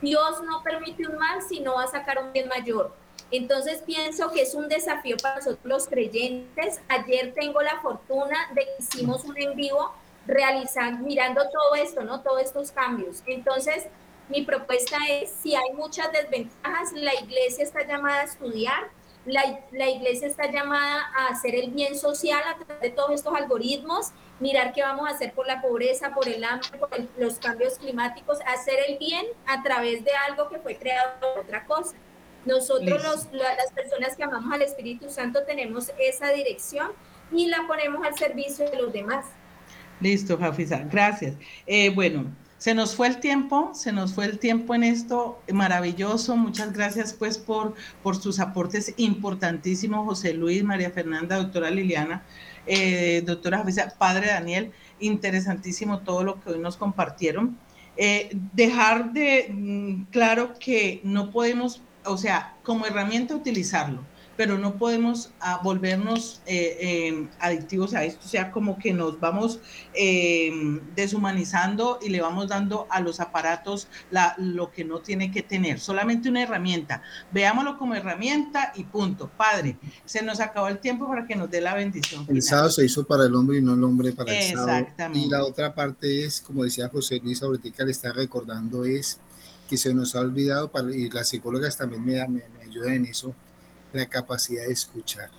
[0.00, 2.94] Dios no permite un mal si no va a sacar un bien mayor.
[3.30, 6.80] Entonces pienso que es un desafío para nosotros los creyentes.
[6.88, 9.92] Ayer tengo la fortuna de que hicimos un en vivo
[10.30, 12.22] realizando, mirando todo esto, ¿no?
[12.22, 13.22] Todos estos cambios.
[13.26, 13.86] Entonces,
[14.28, 18.88] mi propuesta es, si hay muchas desventajas, la iglesia está llamada a estudiar,
[19.26, 23.34] la, la, iglesia está llamada a hacer el bien social a través de todos estos
[23.34, 27.78] algoritmos, mirar qué vamos a hacer por la pobreza, por el hambre, por los cambios
[27.78, 31.96] climáticos, hacer el bien a través de algo que fue creado por otra cosa.
[32.46, 36.92] Nosotros, los, las personas que amamos al Espíritu Santo, tenemos esa dirección
[37.30, 39.26] y la ponemos al servicio de los demás.
[40.00, 41.34] Listo, Jafisa, gracias.
[41.66, 42.26] Eh, bueno,
[42.60, 46.36] se nos fue el tiempo, se nos fue el tiempo en esto, maravilloso.
[46.36, 52.22] Muchas gracias pues por, por sus aportes importantísimos, José Luis, María Fernanda, doctora Liliana,
[52.66, 57.58] eh, doctora Jafisa, padre Daniel, interesantísimo todo lo que hoy nos compartieron.
[57.96, 64.04] Eh, dejar de mm, claro que no podemos, o sea, como herramienta utilizarlo,
[64.40, 69.20] pero no podemos ah, volvernos eh, em, adictivos a esto, o sea, como que nos
[69.20, 69.60] vamos
[69.92, 75.42] em, deshumanizando y le vamos dando a los aparatos la, lo que no tiene que
[75.42, 79.30] tener, solamente una herramienta, veámoslo como herramienta y punto.
[79.36, 79.76] Padre,
[80.06, 82.24] se nos acabó el tiempo para que nos dé la bendición.
[82.26, 84.78] El sábado se hizo para el hombre y no el hombre para el sábado.
[84.78, 85.26] Exactamente.
[85.26, 89.20] Y la otra parte es, como decía José Luis ahorita le está recordando, es
[89.68, 93.04] que se nos ha olvidado, para, y las psicólogas también me, me, me ayudan en
[93.04, 93.34] eso,
[93.92, 95.30] la capacidad de escuchar.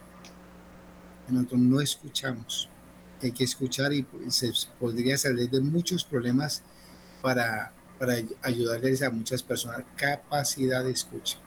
[1.28, 2.70] Nosotros no escuchamos.
[3.22, 6.64] Hay que escuchar y se podría salir de muchos problemas
[7.22, 9.84] para, para ayudarles a muchas personas.
[9.96, 11.38] Capacidad de escucha.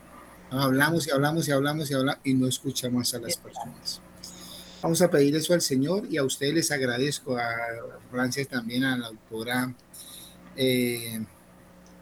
[0.51, 4.01] Hablamos y hablamos y hablamos y hablamos y no escuchamos a las personas.
[4.83, 7.49] Vamos a pedir eso al Señor y a ustedes les agradezco, a
[8.11, 9.75] Francia también, a la doctora
[10.57, 11.25] eh,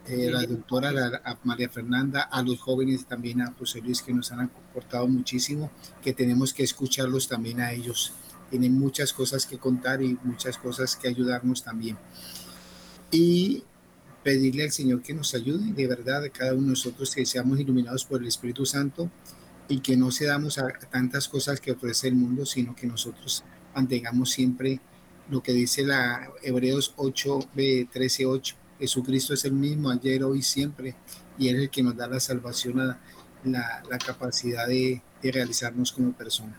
[0.05, 4.31] eh, la doctora a María Fernanda, a los jóvenes también, a José Luis, que nos
[4.31, 4.41] han
[4.73, 5.71] aportado muchísimo,
[6.01, 8.13] que tenemos que escucharlos también a ellos.
[8.49, 11.97] Tienen muchas cosas que contar y muchas cosas que ayudarnos también.
[13.11, 13.63] Y
[14.23, 17.59] pedirle al Señor que nos ayude, de verdad, a cada uno de nosotros que seamos
[17.59, 19.11] iluminados por el Espíritu Santo
[19.67, 23.43] y que no cedamos a tantas cosas que ofrece el mundo, sino que nosotros
[23.75, 24.79] mantengamos siempre
[25.29, 27.49] lo que dice la Hebreos 8,
[27.91, 30.95] 13, 8 Jesucristo es el mismo ayer, hoy, siempre,
[31.37, 32.97] y es el que nos da la salvación,
[33.45, 36.57] la, la, capacidad de, realizarnos como persona.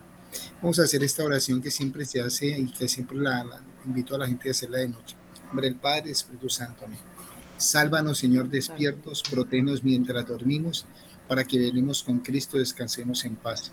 [0.61, 3.45] Vamos a hacer esta oración que siempre se hace y que siempre la,
[3.85, 5.15] invito a la gente a hacerla de noche.
[5.49, 6.99] Hombre, el Padre, Espíritu Santo, amén.
[7.57, 10.85] Sálvanos, Señor, despiertos, protégenos mientras dormimos,
[11.27, 13.71] para que venimos con Cristo, descansemos en paz.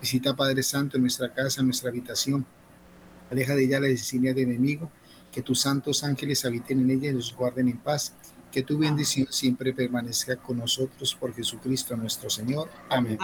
[0.00, 2.44] Visita, Padre Santo, en nuestra casa, nuestra habitación.
[3.30, 4.90] Aleja de ella la designía del enemigo
[5.32, 8.12] que tus santos ángeles habiten en ella y los guarden en paz.
[8.52, 12.68] Que tu bendición siempre permanezca con nosotros por Jesucristo nuestro Señor.
[12.90, 13.18] Amén.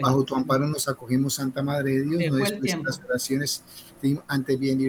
[0.00, 2.32] Bajo tu amparo nos acogemos, Santa Madre de Dios.
[2.32, 3.64] No nuestras oraciones
[4.28, 4.88] ante bien y